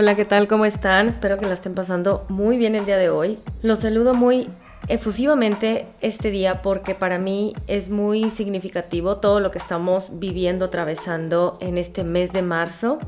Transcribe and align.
Hola, 0.00 0.14
¿qué 0.14 0.24
tal? 0.24 0.46
¿Cómo 0.46 0.64
están? 0.64 1.08
Espero 1.08 1.38
que 1.38 1.46
la 1.46 1.54
estén 1.54 1.74
pasando 1.74 2.24
muy 2.28 2.56
bien 2.56 2.76
el 2.76 2.84
día 2.84 2.96
de 2.96 3.10
hoy. 3.10 3.36
Los 3.62 3.80
saludo 3.80 4.14
muy 4.14 4.46
efusivamente 4.86 5.86
este 6.00 6.30
día 6.30 6.62
porque 6.62 6.94
para 6.94 7.18
mí 7.18 7.52
es 7.66 7.90
muy 7.90 8.30
significativo 8.30 9.16
todo 9.16 9.40
lo 9.40 9.50
que 9.50 9.58
estamos 9.58 10.20
viviendo, 10.20 10.66
atravesando 10.66 11.58
en 11.60 11.78
este 11.78 12.04
mes 12.04 12.30
de 12.30 12.42
marzo. 12.42 13.00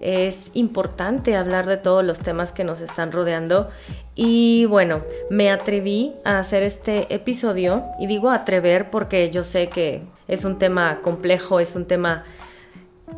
Es 0.00 0.50
importante 0.52 1.34
hablar 1.34 1.64
de 1.64 1.78
todos 1.78 2.04
los 2.04 2.20
temas 2.20 2.52
que 2.52 2.62
nos 2.62 2.82
están 2.82 3.10
rodeando 3.10 3.70
y 4.14 4.66
bueno, 4.66 5.00
me 5.30 5.50
atreví 5.50 6.12
a 6.26 6.38
hacer 6.38 6.62
este 6.62 7.06
episodio 7.14 7.84
y 7.98 8.06
digo 8.06 8.28
atrever 8.28 8.90
porque 8.90 9.30
yo 9.30 9.44
sé 9.44 9.70
que 9.70 10.02
es 10.28 10.44
un 10.44 10.58
tema 10.58 11.00
complejo, 11.00 11.58
es 11.58 11.74
un 11.74 11.86
tema 11.86 12.24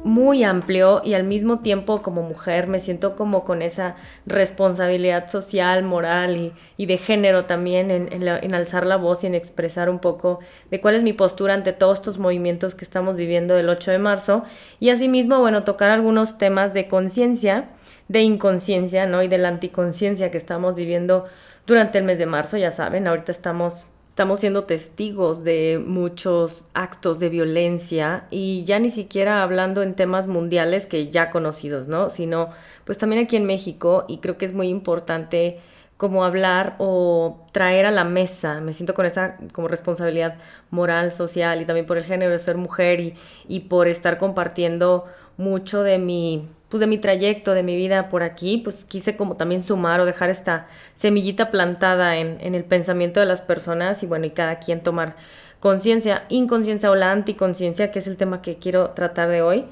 muy 0.04 0.44
amplio 0.44 1.02
y 1.04 1.14
al 1.14 1.24
mismo 1.24 1.60
tiempo 1.60 2.02
como 2.02 2.22
mujer 2.22 2.66
me 2.68 2.80
siento 2.80 3.16
como 3.16 3.44
con 3.44 3.62
esa 3.62 3.96
responsabilidad 4.24 5.28
social, 5.28 5.82
moral 5.82 6.52
y, 6.76 6.86
de 6.86 6.98
género 6.98 7.44
también 7.44 7.90
en, 7.90 8.54
alzar 8.54 8.86
la 8.86 8.96
voz 8.96 9.24
y 9.24 9.26
en 9.26 9.34
expresar 9.34 9.90
un 9.90 9.98
poco 9.98 10.40
de 10.70 10.80
cuál 10.80 10.94
es 10.94 11.02
mi 11.02 11.12
postura 11.12 11.54
ante 11.54 11.72
todos 11.72 11.98
estos 11.98 12.18
movimientos 12.18 12.74
que 12.74 12.84
estamos 12.84 13.16
viviendo 13.16 13.56
el 13.56 13.68
8 13.68 13.90
de 13.90 13.98
marzo 13.98 14.44
y 14.80 14.90
asimismo, 14.90 15.40
bueno, 15.40 15.64
tocar 15.64 15.90
algunos 15.90 16.38
temas 16.38 16.72
de 16.74 16.88
conciencia, 16.88 17.70
de 18.08 18.20
inconsciencia, 18.22 19.06
¿no? 19.06 19.22
Y 19.22 19.28
de 19.28 19.38
la 19.38 19.48
anticonciencia 19.48 20.30
que 20.30 20.38
estamos 20.38 20.74
viviendo 20.74 21.26
durante 21.66 21.98
el 21.98 22.04
mes 22.04 22.18
de 22.18 22.26
marzo, 22.26 22.56
ya 22.56 22.70
saben, 22.70 23.08
ahorita 23.08 23.32
estamos 23.32 23.86
estamos 24.16 24.40
siendo 24.40 24.64
testigos 24.64 25.44
de 25.44 25.78
muchos 25.86 26.64
actos 26.72 27.20
de 27.20 27.28
violencia 27.28 28.24
y 28.30 28.64
ya 28.64 28.78
ni 28.78 28.88
siquiera 28.88 29.42
hablando 29.42 29.82
en 29.82 29.92
temas 29.92 30.26
mundiales 30.26 30.86
que 30.86 31.10
ya 31.10 31.28
conocidos, 31.28 31.86
¿no? 31.86 32.08
Sino 32.08 32.48
pues 32.86 32.96
también 32.96 33.22
aquí 33.22 33.36
en 33.36 33.44
México 33.44 34.06
y 34.08 34.20
creo 34.20 34.38
que 34.38 34.46
es 34.46 34.54
muy 34.54 34.68
importante 34.68 35.60
como 35.98 36.24
hablar 36.24 36.76
o 36.78 37.44
traer 37.52 37.84
a 37.84 37.90
la 37.90 38.04
mesa, 38.04 38.62
me 38.62 38.72
siento 38.72 38.94
con 38.94 39.04
esa 39.04 39.36
como 39.52 39.68
responsabilidad 39.68 40.38
moral, 40.70 41.12
social 41.12 41.60
y 41.60 41.66
también 41.66 41.84
por 41.84 41.98
el 41.98 42.04
género 42.04 42.32
de 42.32 42.38
ser 42.38 42.56
mujer 42.56 43.02
y, 43.02 43.14
y 43.48 43.60
por 43.68 43.86
estar 43.86 44.16
compartiendo 44.16 45.04
mucho 45.36 45.82
de 45.82 45.98
mi 45.98 46.48
pues 46.68 46.80
de 46.80 46.86
mi 46.86 46.98
trayecto, 46.98 47.54
de 47.54 47.62
mi 47.62 47.76
vida 47.76 48.08
por 48.08 48.22
aquí, 48.22 48.58
pues 48.58 48.84
quise 48.84 49.16
como 49.16 49.36
también 49.36 49.62
sumar 49.62 50.00
o 50.00 50.04
dejar 50.04 50.30
esta 50.30 50.66
semillita 50.94 51.50
plantada 51.50 52.16
en, 52.16 52.38
en 52.40 52.54
el 52.54 52.64
pensamiento 52.64 53.20
de 53.20 53.26
las 53.26 53.40
personas 53.40 54.02
y 54.02 54.06
bueno, 54.06 54.26
y 54.26 54.30
cada 54.30 54.58
quien 54.58 54.82
tomar 54.82 55.16
conciencia, 55.60 56.24
inconsciencia 56.28 56.90
o 56.90 56.94
la 56.94 57.12
anticonciencia, 57.12 57.90
que 57.90 58.00
es 58.00 58.06
el 58.06 58.16
tema 58.16 58.42
que 58.42 58.56
quiero 58.56 58.90
tratar 58.90 59.28
de 59.28 59.42
hoy. 59.42 59.64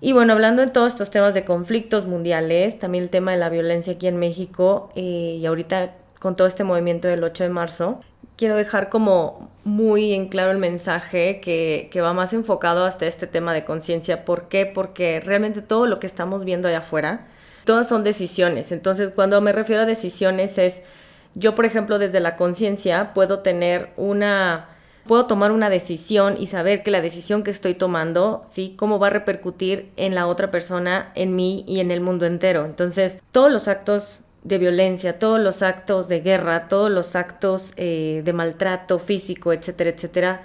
Y 0.00 0.12
bueno, 0.12 0.34
hablando 0.34 0.62
de 0.62 0.68
todos 0.68 0.92
estos 0.92 1.10
temas 1.10 1.34
de 1.34 1.44
conflictos 1.44 2.06
mundiales, 2.06 2.78
también 2.78 3.04
el 3.04 3.10
tema 3.10 3.32
de 3.32 3.38
la 3.38 3.48
violencia 3.48 3.94
aquí 3.94 4.06
en 4.06 4.18
México 4.18 4.90
eh, 4.94 5.38
y 5.40 5.46
ahorita 5.46 5.94
con 6.20 6.36
todo 6.36 6.46
este 6.46 6.64
movimiento 6.64 7.08
del 7.08 7.24
8 7.24 7.44
de 7.44 7.50
marzo, 7.50 8.00
quiero 8.36 8.56
dejar 8.56 8.88
como 8.88 9.50
muy 9.64 10.12
en 10.12 10.28
claro 10.28 10.50
el 10.50 10.58
mensaje 10.58 11.40
que, 11.40 11.90
va 12.00 12.12
más 12.12 12.32
enfocado 12.32 12.84
hasta 12.84 13.06
este 13.06 13.26
tema 13.26 13.54
de 13.54 13.64
conciencia. 13.64 14.24
¿Por 14.24 14.48
qué? 14.48 14.66
Porque 14.66 15.20
realmente 15.20 15.62
todo 15.62 15.86
lo 15.86 16.00
que 16.00 16.06
estamos 16.06 16.44
viendo 16.44 16.68
allá 16.68 16.78
afuera, 16.78 17.26
todas 17.64 17.88
son 17.88 18.04
decisiones. 18.04 18.72
Entonces, 18.72 19.10
cuando 19.14 19.40
me 19.40 19.52
refiero 19.52 19.82
a 19.82 19.86
decisiones 19.86 20.58
es, 20.58 20.82
yo 21.34 21.54
por 21.54 21.64
ejemplo 21.64 21.98
desde 21.98 22.20
la 22.20 22.36
conciencia 22.36 23.12
puedo 23.14 23.40
tener 23.40 23.92
una, 23.96 24.68
puedo 25.06 25.26
tomar 25.26 25.50
una 25.50 25.70
decisión 25.70 26.36
y 26.38 26.46
saber 26.46 26.82
que 26.82 26.90
la 26.90 27.00
decisión 27.00 27.42
que 27.42 27.50
estoy 27.50 27.74
tomando, 27.74 28.42
¿sí? 28.48 28.74
Cómo 28.76 28.98
va 28.98 29.08
a 29.08 29.10
repercutir 29.10 29.90
en 29.96 30.14
la 30.14 30.26
otra 30.26 30.50
persona, 30.50 31.12
en 31.14 31.34
mí 31.34 31.64
y 31.66 31.80
en 31.80 31.90
el 31.90 32.00
mundo 32.00 32.26
entero. 32.26 32.64
Entonces, 32.66 33.18
todos 33.32 33.50
los 33.50 33.68
actos 33.68 34.20
de 34.44 34.58
violencia, 34.58 35.18
todos 35.18 35.40
los 35.40 35.62
actos 35.62 36.06
de 36.08 36.20
guerra, 36.20 36.68
todos 36.68 36.90
los 36.90 37.16
actos 37.16 37.72
eh, 37.76 38.22
de 38.24 38.32
maltrato 38.32 38.98
físico, 38.98 39.52
etcétera, 39.52 39.90
etcétera, 39.90 40.42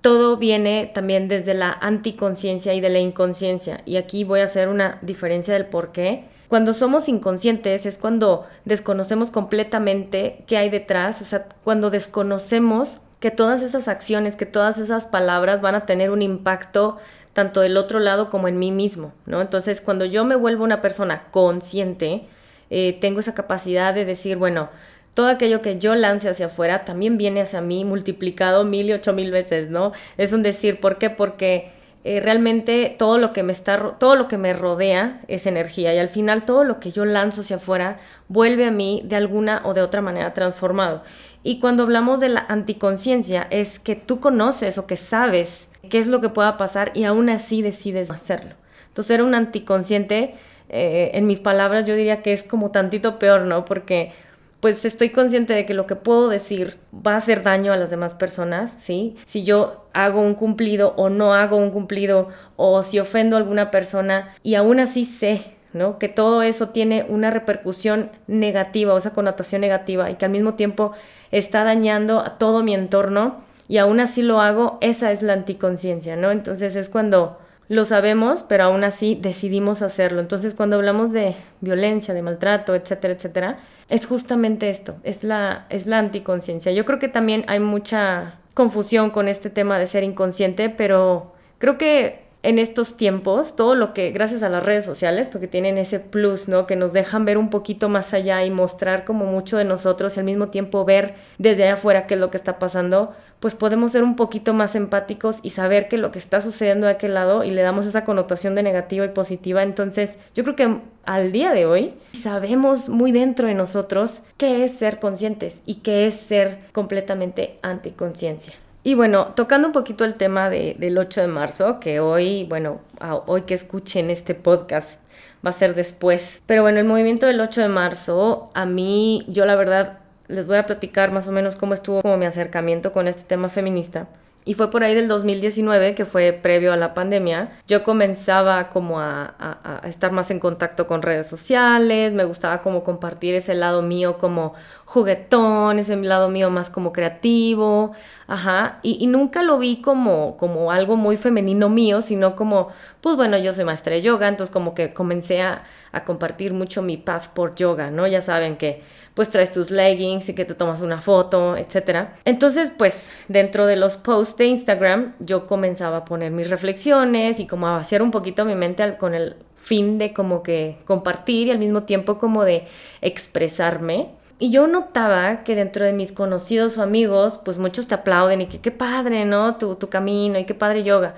todo 0.00 0.36
viene 0.36 0.90
también 0.92 1.28
desde 1.28 1.54
la 1.54 1.72
anticonciencia 1.72 2.74
y 2.74 2.80
de 2.80 2.88
la 2.88 2.98
inconsciencia. 2.98 3.80
Y 3.84 3.96
aquí 3.96 4.24
voy 4.24 4.40
a 4.40 4.44
hacer 4.44 4.68
una 4.68 4.98
diferencia 5.02 5.54
del 5.54 5.66
por 5.66 5.92
qué. 5.92 6.24
Cuando 6.48 6.72
somos 6.72 7.08
inconscientes 7.08 7.86
es 7.86 7.98
cuando 7.98 8.46
desconocemos 8.64 9.30
completamente 9.30 10.44
qué 10.46 10.56
hay 10.56 10.70
detrás, 10.70 11.20
o 11.20 11.24
sea, 11.24 11.46
cuando 11.62 11.90
desconocemos 11.90 12.98
que 13.20 13.30
todas 13.30 13.62
esas 13.62 13.88
acciones, 13.88 14.36
que 14.36 14.46
todas 14.46 14.78
esas 14.78 15.06
palabras 15.06 15.60
van 15.60 15.74
a 15.74 15.86
tener 15.86 16.10
un 16.10 16.22
impacto 16.22 16.98
tanto 17.32 17.60
del 17.60 17.76
otro 17.76 17.98
lado 17.98 18.30
como 18.30 18.48
en 18.48 18.58
mí 18.58 18.72
mismo, 18.72 19.12
¿no? 19.26 19.40
Entonces, 19.40 19.80
cuando 19.80 20.04
yo 20.04 20.24
me 20.24 20.36
vuelvo 20.36 20.64
una 20.64 20.80
persona 20.80 21.24
consciente, 21.30 22.26
eh, 22.70 22.98
tengo 23.00 23.20
esa 23.20 23.34
capacidad 23.34 23.94
de 23.94 24.04
decir, 24.04 24.36
bueno, 24.36 24.70
todo 25.14 25.28
aquello 25.28 25.62
que 25.62 25.78
yo 25.78 25.94
lance 25.94 26.28
hacia 26.28 26.46
afuera 26.46 26.84
también 26.84 27.18
viene 27.18 27.40
hacia 27.40 27.60
mí 27.60 27.84
multiplicado 27.84 28.64
mil 28.64 28.88
y 28.88 28.92
ocho 28.92 29.12
mil 29.12 29.30
veces, 29.30 29.68
¿no? 29.70 29.92
Es 30.16 30.32
un 30.32 30.42
decir, 30.42 30.80
¿por 30.80 30.98
qué? 30.98 31.10
Porque 31.10 31.72
eh, 32.04 32.20
realmente 32.20 32.94
todo 32.96 33.18
lo 33.18 33.32
que 33.32 33.42
me 33.42 33.52
está, 33.52 33.96
todo 33.98 34.14
lo 34.14 34.28
que 34.28 34.38
me 34.38 34.52
rodea 34.52 35.20
es 35.26 35.46
energía 35.46 35.92
y 35.92 35.98
al 35.98 36.08
final 36.08 36.44
todo 36.44 36.62
lo 36.62 36.78
que 36.78 36.92
yo 36.92 37.04
lanzo 37.04 37.40
hacia 37.40 37.56
afuera 37.56 37.98
vuelve 38.28 38.64
a 38.64 38.70
mí 38.70 39.02
de 39.04 39.16
alguna 39.16 39.60
o 39.64 39.74
de 39.74 39.82
otra 39.82 40.00
manera 40.00 40.32
transformado. 40.34 41.02
Y 41.42 41.58
cuando 41.58 41.82
hablamos 41.82 42.20
de 42.20 42.28
la 42.28 42.46
anticonciencia 42.48 43.46
es 43.50 43.78
que 43.80 43.96
tú 43.96 44.20
conoces 44.20 44.78
o 44.78 44.86
que 44.86 44.96
sabes 44.96 45.68
qué 45.90 45.98
es 45.98 46.06
lo 46.06 46.20
que 46.20 46.28
pueda 46.28 46.56
pasar 46.56 46.92
y 46.94 47.04
aún 47.04 47.28
así 47.28 47.62
decides 47.62 48.10
hacerlo. 48.10 48.54
Entonces 48.86 49.10
era 49.14 49.24
un 49.24 49.34
anticonsciente 49.34 50.34
eh, 50.68 51.10
en 51.14 51.26
mis 51.26 51.40
palabras 51.40 51.84
yo 51.84 51.94
diría 51.94 52.22
que 52.22 52.32
es 52.32 52.42
como 52.42 52.70
tantito 52.70 53.18
peor, 53.18 53.42
¿no? 53.42 53.64
Porque 53.64 54.12
pues 54.60 54.84
estoy 54.84 55.10
consciente 55.10 55.54
de 55.54 55.64
que 55.66 55.74
lo 55.74 55.86
que 55.86 55.94
puedo 55.94 56.28
decir 56.28 56.78
va 56.94 57.14
a 57.14 57.18
hacer 57.18 57.42
daño 57.42 57.72
a 57.72 57.76
las 57.76 57.90
demás 57.90 58.14
personas, 58.14 58.76
¿sí? 58.80 59.14
Si 59.26 59.44
yo 59.44 59.86
hago 59.92 60.20
un 60.20 60.34
cumplido 60.34 60.94
o 60.96 61.10
no 61.10 61.32
hago 61.32 61.56
un 61.56 61.70
cumplido 61.70 62.28
o 62.56 62.82
si 62.82 62.98
ofendo 62.98 63.36
a 63.36 63.38
alguna 63.38 63.70
persona 63.70 64.34
y 64.42 64.56
aún 64.56 64.80
así 64.80 65.04
sé, 65.04 65.54
¿no? 65.72 65.98
Que 65.98 66.08
todo 66.08 66.42
eso 66.42 66.70
tiene 66.70 67.06
una 67.08 67.30
repercusión 67.30 68.10
negativa 68.26 68.94
o 68.94 68.98
esa 68.98 69.12
connotación 69.12 69.60
negativa 69.60 70.10
y 70.10 70.16
que 70.16 70.24
al 70.24 70.32
mismo 70.32 70.54
tiempo 70.54 70.92
está 71.30 71.62
dañando 71.62 72.20
a 72.20 72.38
todo 72.38 72.62
mi 72.62 72.74
entorno 72.74 73.36
y 73.68 73.78
aún 73.78 74.00
así 74.00 74.22
lo 74.22 74.40
hago, 74.40 74.78
esa 74.80 75.12
es 75.12 75.22
la 75.22 75.34
anticonciencia, 75.34 76.16
¿no? 76.16 76.32
Entonces 76.32 76.74
es 76.74 76.88
cuando 76.88 77.38
lo 77.68 77.84
sabemos, 77.84 78.44
pero 78.44 78.64
aún 78.64 78.84
así 78.84 79.18
decidimos 79.20 79.82
hacerlo. 79.82 80.20
Entonces, 80.20 80.54
cuando 80.54 80.76
hablamos 80.76 81.12
de 81.12 81.34
violencia, 81.60 82.14
de 82.14 82.22
maltrato, 82.22 82.74
etcétera, 82.74 83.14
etcétera, 83.14 83.58
es 83.88 84.06
justamente 84.06 84.70
esto, 84.70 84.96
es 85.02 85.22
la, 85.22 85.66
es 85.68 85.86
la 85.86 85.98
anticonciencia. 85.98 86.72
Yo 86.72 86.84
creo 86.84 86.98
que 86.98 87.08
también 87.08 87.44
hay 87.46 87.60
mucha 87.60 88.38
confusión 88.54 89.10
con 89.10 89.28
este 89.28 89.50
tema 89.50 89.78
de 89.78 89.86
ser 89.86 90.02
inconsciente, 90.02 90.70
pero 90.70 91.32
creo 91.58 91.78
que 91.78 92.27
en 92.48 92.58
estos 92.58 92.96
tiempos, 92.96 93.56
todo 93.56 93.74
lo 93.74 93.92
que, 93.92 94.10
gracias 94.10 94.42
a 94.42 94.48
las 94.48 94.64
redes 94.64 94.82
sociales, 94.86 95.28
porque 95.28 95.48
tienen 95.48 95.76
ese 95.76 96.00
plus, 96.00 96.48
¿no? 96.48 96.66
Que 96.66 96.76
nos 96.76 96.94
dejan 96.94 97.26
ver 97.26 97.36
un 97.36 97.50
poquito 97.50 97.90
más 97.90 98.14
allá 98.14 98.42
y 98.42 98.50
mostrar 98.50 99.04
como 99.04 99.26
mucho 99.26 99.58
de 99.58 99.66
nosotros 99.66 100.16
y 100.16 100.20
al 100.20 100.24
mismo 100.24 100.48
tiempo 100.48 100.86
ver 100.86 101.14
desde 101.36 101.64
allá 101.64 101.74
afuera 101.74 102.06
qué 102.06 102.14
es 102.14 102.20
lo 102.20 102.30
que 102.30 102.38
está 102.38 102.58
pasando, 102.58 103.12
pues 103.38 103.54
podemos 103.54 103.92
ser 103.92 104.02
un 104.02 104.16
poquito 104.16 104.54
más 104.54 104.76
empáticos 104.76 105.40
y 105.42 105.50
saber 105.50 105.88
que 105.88 105.98
lo 105.98 106.10
que 106.10 106.18
está 106.18 106.40
sucediendo 106.40 106.86
de 106.86 106.94
aquel 106.94 107.12
lado 107.12 107.44
y 107.44 107.50
le 107.50 107.60
damos 107.60 107.84
esa 107.84 108.04
connotación 108.04 108.54
de 108.54 108.62
negativa 108.62 109.04
y 109.04 109.10
positiva. 109.10 109.62
Entonces, 109.62 110.16
yo 110.34 110.42
creo 110.42 110.56
que 110.56 110.78
al 111.04 111.32
día 111.32 111.52
de 111.52 111.66
hoy 111.66 111.96
sabemos 112.12 112.88
muy 112.88 113.12
dentro 113.12 113.46
de 113.46 113.54
nosotros 113.54 114.22
qué 114.38 114.64
es 114.64 114.72
ser 114.72 115.00
conscientes 115.00 115.60
y 115.66 115.80
qué 115.80 116.06
es 116.06 116.14
ser 116.14 116.60
completamente 116.72 117.58
anticonciencia. 117.60 118.54
Y 118.88 118.94
bueno, 118.94 119.34
tocando 119.36 119.68
un 119.68 119.72
poquito 119.74 120.06
el 120.06 120.14
tema 120.14 120.48
del 120.48 120.96
8 120.96 121.20
de 121.20 121.26
marzo, 121.26 121.78
que 121.78 122.00
hoy, 122.00 122.44
bueno, 122.44 122.80
hoy 123.26 123.42
que 123.42 123.52
escuchen 123.52 124.08
este 124.08 124.34
podcast 124.34 124.98
va 125.44 125.50
a 125.50 125.52
ser 125.52 125.74
después. 125.74 126.42
Pero 126.46 126.62
bueno, 126.62 126.78
el 126.78 126.86
movimiento 126.86 127.26
del 127.26 127.38
8 127.38 127.60
de 127.60 127.68
marzo, 127.68 128.50
a 128.54 128.64
mí, 128.64 129.26
yo 129.28 129.44
la 129.44 129.56
verdad, 129.56 129.98
les 130.28 130.46
voy 130.46 130.56
a 130.56 130.64
platicar 130.64 131.12
más 131.12 131.28
o 131.28 131.32
menos 131.32 131.54
cómo 131.54 131.74
estuvo 131.74 132.00
como 132.00 132.16
mi 132.16 132.24
acercamiento 132.24 132.94
con 132.94 133.08
este 133.08 133.24
tema 133.24 133.50
feminista. 133.50 134.08
Y 134.46 134.54
fue 134.54 134.70
por 134.70 134.82
ahí 134.82 134.94
del 134.94 135.08
2019, 135.08 135.94
que 135.94 136.06
fue 136.06 136.32
previo 136.32 136.72
a 136.72 136.78
la 136.78 136.94
pandemia, 136.94 137.58
yo 137.66 137.84
comenzaba 137.84 138.70
como 138.70 138.98
a, 138.98 139.34
a, 139.38 139.86
estar 139.86 140.12
más 140.12 140.30
en 140.30 140.40
contacto 140.40 140.86
con 140.86 141.02
redes 141.02 141.26
sociales, 141.26 142.14
me 142.14 142.24
gustaba 142.24 142.62
como 142.62 142.82
compartir 142.82 143.34
ese 143.34 143.52
lado 143.52 143.82
mío 143.82 144.16
como 144.16 144.54
juguetón, 144.88 145.78
ese 145.78 145.96
lado 145.96 146.30
mío 146.30 146.48
más 146.48 146.70
como 146.70 146.94
creativo, 146.94 147.92
ajá, 148.26 148.78
y, 148.82 149.06
nunca 149.06 149.42
lo 149.42 149.58
vi 149.58 149.82
como, 149.82 150.38
como 150.38 150.72
algo 150.72 150.96
muy 150.96 151.18
femenino 151.18 151.68
mío, 151.68 152.00
sino 152.00 152.34
como, 152.34 152.68
pues 153.02 153.14
bueno, 153.14 153.36
yo 153.36 153.52
soy 153.52 153.66
maestra 153.66 153.92
de 153.92 154.00
yoga, 154.00 154.28
entonces 154.28 154.50
como 154.50 154.74
que 154.74 154.94
comencé 154.94 155.42
a, 155.42 155.64
a 155.92 156.04
compartir 156.04 156.54
mucho 156.54 156.80
mi 156.80 156.96
path 156.96 157.28
por 157.28 157.54
yoga, 157.54 157.90
¿no? 157.90 158.06
Ya 158.06 158.22
saben 158.22 158.56
que 158.56 158.82
pues 159.12 159.28
traes 159.28 159.52
tus 159.52 159.70
leggings 159.70 160.30
y 160.30 160.34
que 160.34 160.46
te 160.46 160.54
tomas 160.54 160.80
una 160.80 161.02
foto, 161.02 161.58
etc. 161.58 162.08
Entonces, 162.24 162.72
pues 162.74 163.12
dentro 163.28 163.66
de 163.66 163.76
los 163.76 163.98
posts 163.98 164.38
de 164.38 164.46
Instagram 164.46 165.16
yo 165.18 165.46
comenzaba 165.46 165.98
a 165.98 166.04
poner 166.06 166.32
mis 166.32 166.48
reflexiones 166.48 167.40
y 167.40 167.46
como 167.46 167.68
a 167.68 167.72
vaciar 167.72 168.00
un 168.00 168.10
poquito 168.10 168.46
mi 168.46 168.54
mente 168.54 168.96
con 168.96 169.14
el 169.14 169.36
fin 169.56 169.98
de 169.98 170.14
como 170.14 170.42
que 170.42 170.78
compartir 170.86 171.48
y 171.48 171.50
al 171.50 171.58
mismo 171.58 171.82
tiempo 171.82 172.16
como 172.16 172.44
de 172.44 172.68
expresarme. 173.02 174.16
Y 174.38 174.50
yo 174.50 174.66
notaba 174.68 175.42
que 175.42 175.56
dentro 175.56 175.84
de 175.84 175.92
mis 175.92 176.12
conocidos 176.12 176.78
o 176.78 176.82
amigos, 176.82 177.40
pues 177.44 177.58
muchos 177.58 177.88
te 177.88 177.94
aplauden 177.96 178.40
y 178.40 178.46
que 178.46 178.60
qué 178.60 178.70
padre, 178.70 179.24
¿no? 179.24 179.56
Tu, 179.56 179.74
tu 179.74 179.88
camino 179.88 180.38
y 180.38 180.44
qué 180.44 180.54
padre 180.54 180.84
yoga. 180.84 181.16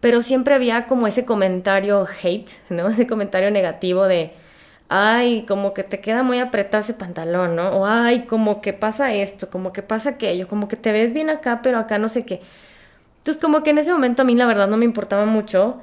Pero 0.00 0.22
siempre 0.22 0.54
había 0.54 0.86
como 0.86 1.06
ese 1.06 1.24
comentario 1.26 2.06
hate, 2.22 2.50
¿no? 2.70 2.88
Ese 2.90 3.06
comentario 3.06 3.50
negativo 3.50 4.04
de, 4.06 4.32
ay, 4.88 5.44
como 5.46 5.74
que 5.74 5.82
te 5.84 6.00
queda 6.00 6.22
muy 6.22 6.38
apretado 6.40 6.82
ese 6.82 6.94
pantalón, 6.94 7.56
¿no? 7.56 7.70
O 7.70 7.86
ay, 7.86 8.26
como 8.26 8.60
que 8.60 8.72
pasa 8.72 9.12
esto, 9.14 9.50
como 9.50 9.72
que 9.72 9.82
pasa 9.82 10.10
aquello, 10.10 10.48
como 10.48 10.68
que 10.68 10.76
te 10.76 10.92
ves 10.92 11.12
bien 11.12 11.30
acá, 11.30 11.60
pero 11.62 11.78
acá 11.78 11.98
no 11.98 12.08
sé 12.08 12.24
qué. 12.24 12.40
Entonces 13.18 13.40
como 13.42 13.62
que 13.62 13.70
en 13.70 13.78
ese 13.78 13.92
momento 13.92 14.22
a 14.22 14.24
mí 14.26 14.34
la 14.34 14.46
verdad 14.46 14.68
no 14.68 14.76
me 14.76 14.84
importaba 14.86 15.26
mucho, 15.26 15.80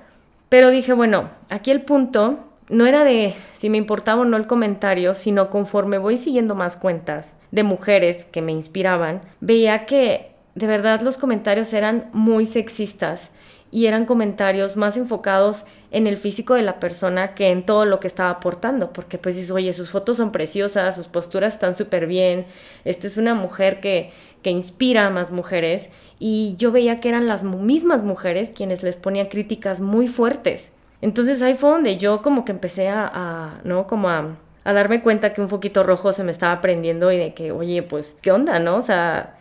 pero 0.50 0.70
dije, 0.70 0.94
bueno, 0.94 1.30
aquí 1.50 1.72
el 1.72 1.82
punto 1.84 2.51
no 2.72 2.86
era 2.88 3.04
de 3.04 3.36
si 3.54 3.70
me 3.70 3.78
importaba 3.78 4.22
o 4.22 4.26
no 4.26 4.38
el 4.38 4.48
comentario, 4.48 5.14
sino 5.14 5.50
conforme 5.50 5.98
voy 5.98 6.18
siguiendo 6.18 6.56
más 6.56 6.78
cuentas 6.78 7.34
de 7.52 7.64
mujeres 7.64 8.26
que 8.26 8.42
me 8.42 8.54
inspiraban, 8.54 9.22
veía 9.42 9.86
que 9.86 10.32
de 10.56 10.68
verdad 10.68 11.02
los 11.02 11.18
comentarios 11.18 11.74
eran 11.74 12.10
muy 12.14 12.46
sexistas 12.46 13.30
y 13.72 13.86
eran 13.86 14.06
comentarios 14.06 14.78
más 14.78 14.98
enfocados 14.98 15.66
en 15.92 16.08
el 16.08 16.18
físico 16.18 16.54
de 16.56 16.62
la 16.62 16.80
persona 16.80 17.36
que 17.36 17.52
en 17.52 17.66
todo 17.66 17.86
lo 17.86 18.00
que 18.00 18.08
estaba 18.08 18.30
aportando, 18.30 18.92
porque 18.94 19.18
pues 19.18 19.52
oye, 19.52 19.72
sus 19.74 19.90
fotos 19.90 20.18
son 20.18 20.32
preciosas, 20.32 20.96
sus 20.96 21.08
posturas 21.08 21.54
están 21.54 21.76
súper 21.76 22.08
bien, 22.08 22.46
esta 22.86 23.08
es 23.08 23.18
una 23.18 23.34
mujer 23.34 23.80
que, 23.80 24.12
que 24.44 24.50
inspira 24.50 25.08
a 25.08 25.10
más 25.10 25.32
mujeres, 25.32 25.90
y 26.20 26.56
yo 26.58 26.72
veía 26.72 27.00
que 27.00 27.10
eran 27.10 27.28
las 27.28 27.44
mismas 27.44 28.04
mujeres 28.04 28.52
quienes 28.54 28.84
les 28.84 28.98
ponían 28.98 29.28
críticas 29.28 29.80
muy 29.80 30.08
fuertes. 30.08 30.72
Entonces 31.02 31.42
ahí 31.42 31.56
fue 31.56 31.72
donde 31.72 31.98
yo 31.98 32.22
como 32.22 32.46
que 32.46 32.52
empecé 32.52 32.88
a, 32.90 33.60
¿no? 33.64 33.88
Como 33.88 34.10
a, 34.10 34.38
a 34.64 34.74
darme 34.74 35.02
cuenta 35.02 35.34
que 35.34 35.42
un 35.42 35.50
foquito 35.50 35.84
rojo 35.84 36.14
se 36.14 36.24
me 36.24 36.32
estaba 36.32 36.62
prendiendo 36.62 37.12
y 37.12 37.18
de 37.18 37.34
que, 37.34 37.52
oye, 37.52 37.84
pues, 37.84 38.16
¿qué 38.22 38.32
onda, 38.32 38.60
no? 38.60 38.76
O 38.78 38.82
sea, 38.82 39.36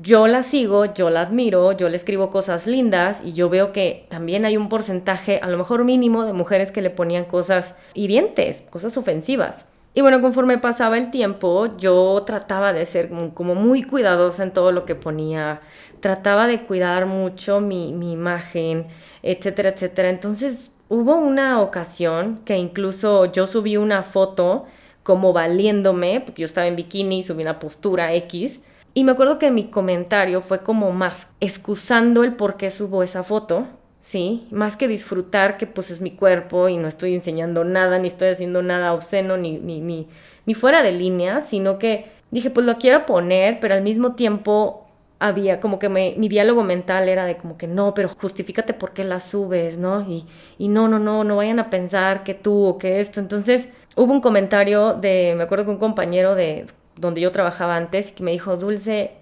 yo 0.00 0.26
la 0.26 0.42
sigo, 0.42 0.92
yo 0.92 1.10
la 1.10 1.22
admiro, 1.22 1.72
yo 1.72 1.88
le 1.88 1.96
escribo 1.96 2.30
cosas 2.30 2.66
lindas 2.66 3.22
y 3.24 3.32
yo 3.32 3.48
veo 3.48 3.72
que 3.72 4.06
también 4.08 4.44
hay 4.44 4.56
un 4.56 4.68
porcentaje, 4.68 5.38
a 5.42 5.48
lo 5.48 5.58
mejor 5.58 5.84
mínimo, 5.84 6.24
de 6.24 6.32
mujeres 6.32 6.72
que 6.72 6.82
le 6.82 6.90
ponían 6.90 7.24
cosas 7.24 7.74
hirientes, 7.94 8.62
cosas 8.70 8.96
ofensivas. 8.96 9.66
Y 9.96 10.00
bueno, 10.00 10.20
conforme 10.20 10.58
pasaba 10.58 10.98
el 10.98 11.12
tiempo, 11.12 11.76
yo 11.76 12.20
trataba 12.26 12.72
de 12.72 12.84
ser 12.84 13.10
como 13.34 13.54
muy 13.54 13.84
cuidadosa 13.84 14.42
en 14.42 14.52
todo 14.52 14.72
lo 14.72 14.84
que 14.86 14.96
ponía, 14.96 15.60
trataba 16.00 16.48
de 16.48 16.62
cuidar 16.62 17.06
mucho 17.06 17.60
mi, 17.60 17.92
mi 17.92 18.10
imagen, 18.12 18.88
etcétera, 19.22 19.68
etcétera. 19.70 20.10
Entonces 20.10 20.72
hubo 20.88 21.16
una 21.16 21.60
ocasión 21.60 22.40
que 22.44 22.56
incluso 22.56 23.26
yo 23.26 23.46
subí 23.46 23.76
una 23.76 24.02
foto 24.02 24.64
como 25.02 25.32
valiéndome, 25.32 26.20
porque 26.20 26.42
yo 26.42 26.46
estaba 26.46 26.66
en 26.66 26.76
bikini, 26.76 27.22
subí 27.22 27.42
una 27.42 27.58
postura 27.58 28.14
X, 28.14 28.60
y 28.94 29.04
me 29.04 29.12
acuerdo 29.12 29.38
que 29.38 29.50
mi 29.50 29.64
comentario 29.64 30.40
fue 30.40 30.60
como 30.60 30.92
más 30.92 31.28
excusando 31.40 32.24
el 32.24 32.34
por 32.34 32.56
qué 32.56 32.70
subo 32.70 33.02
esa 33.02 33.22
foto, 33.24 33.66
¿sí? 34.00 34.46
Más 34.50 34.76
que 34.76 34.86
disfrutar 34.86 35.56
que 35.56 35.66
pues 35.66 35.90
es 35.90 36.00
mi 36.00 36.12
cuerpo 36.12 36.68
y 36.68 36.76
no 36.76 36.86
estoy 36.88 37.14
enseñando 37.14 37.64
nada, 37.64 37.98
ni 37.98 38.06
estoy 38.06 38.28
haciendo 38.28 38.62
nada 38.62 38.94
obsceno, 38.94 39.36
ni, 39.36 39.58
ni, 39.58 39.80
ni, 39.80 40.06
ni 40.46 40.54
fuera 40.54 40.82
de 40.82 40.92
línea, 40.92 41.40
sino 41.40 41.78
que 41.78 42.06
dije, 42.30 42.50
pues 42.50 42.66
lo 42.66 42.76
quiero 42.76 43.04
poner, 43.04 43.58
pero 43.60 43.74
al 43.74 43.82
mismo 43.82 44.14
tiempo 44.14 44.83
había 45.26 45.60
como 45.60 45.78
que 45.78 45.88
mi 45.88 46.28
diálogo 46.28 46.64
mental 46.64 47.08
era 47.08 47.24
de 47.24 47.36
como 47.36 47.56
que 47.56 47.66
no, 47.66 47.94
pero 47.94 48.08
justifícate 48.08 48.74
por 48.74 48.92
qué 48.92 49.04
la 49.04 49.20
subes, 49.20 49.78
¿no? 49.78 50.02
Y, 50.02 50.26
y 50.58 50.68
no, 50.68 50.86
no, 50.88 50.98
no, 50.98 51.24
no 51.24 51.36
vayan 51.36 51.58
a 51.58 51.70
pensar 51.70 52.24
que 52.24 52.34
tú 52.34 52.64
o 52.64 52.78
que 52.78 53.00
esto. 53.00 53.20
Entonces 53.20 53.68
hubo 53.96 54.12
un 54.12 54.20
comentario 54.20 54.94
de, 54.94 55.34
me 55.36 55.44
acuerdo 55.44 55.64
que 55.64 55.70
un 55.70 55.78
compañero 55.78 56.34
de 56.34 56.66
donde 56.96 57.20
yo 57.22 57.32
trabajaba 57.32 57.76
antes, 57.76 58.12
que 58.12 58.22
me 58.22 58.32
dijo, 58.32 58.56
Dulce, 58.56 59.12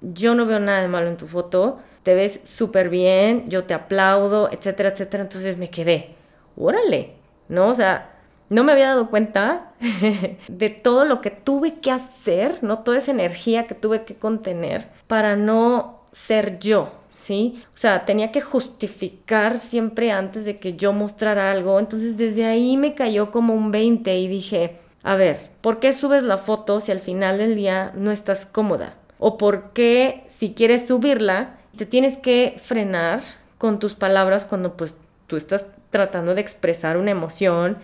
yo 0.00 0.34
no 0.34 0.46
veo 0.46 0.60
nada 0.60 0.82
de 0.82 0.88
malo 0.88 1.08
en 1.08 1.16
tu 1.16 1.26
foto, 1.26 1.78
te 2.02 2.14
ves 2.14 2.40
súper 2.44 2.88
bien, 2.90 3.48
yo 3.48 3.64
te 3.64 3.74
aplaudo, 3.74 4.50
etcétera, 4.52 4.90
etcétera. 4.90 5.22
Entonces 5.24 5.56
me 5.56 5.68
quedé, 5.70 6.10
órale, 6.56 7.14
¿no? 7.48 7.68
O 7.68 7.74
sea, 7.74 8.15
no 8.48 8.64
me 8.64 8.72
había 8.72 8.88
dado 8.88 9.10
cuenta 9.10 9.72
de 10.48 10.70
todo 10.70 11.04
lo 11.04 11.20
que 11.20 11.30
tuve 11.30 11.80
que 11.80 11.90
hacer, 11.90 12.62
¿no? 12.62 12.80
Toda 12.80 12.98
esa 12.98 13.10
energía 13.10 13.66
que 13.66 13.74
tuve 13.74 14.04
que 14.04 14.16
contener 14.16 14.88
para 15.06 15.36
no 15.36 16.00
ser 16.12 16.58
yo, 16.58 16.92
¿sí? 17.12 17.62
O 17.74 17.76
sea, 17.76 18.04
tenía 18.04 18.32
que 18.32 18.40
justificar 18.40 19.56
siempre 19.56 20.10
antes 20.10 20.44
de 20.44 20.58
que 20.58 20.76
yo 20.76 20.92
mostrara 20.92 21.50
algo. 21.50 21.78
Entonces 21.78 22.16
desde 22.16 22.44
ahí 22.46 22.76
me 22.76 22.94
cayó 22.94 23.30
como 23.30 23.54
un 23.54 23.70
20 23.70 24.18
y 24.18 24.28
dije, 24.28 24.76
a 25.02 25.16
ver, 25.16 25.50
¿por 25.60 25.78
qué 25.78 25.92
subes 25.92 26.24
la 26.24 26.38
foto 26.38 26.80
si 26.80 26.92
al 26.92 27.00
final 27.00 27.38
del 27.38 27.56
día 27.56 27.92
no 27.94 28.10
estás 28.10 28.46
cómoda? 28.46 28.94
¿O 29.18 29.38
por 29.38 29.72
qué 29.72 30.24
si 30.26 30.52
quieres 30.52 30.86
subirla 30.86 31.56
te 31.76 31.86
tienes 31.86 32.16
que 32.16 32.58
frenar 32.62 33.20
con 33.58 33.78
tus 33.78 33.94
palabras 33.94 34.44
cuando 34.44 34.76
pues 34.76 34.94
tú 35.26 35.36
estás 35.36 35.64
tratando 35.90 36.34
de 36.34 36.40
expresar 36.40 36.96
una 36.96 37.10
emoción 37.10 37.78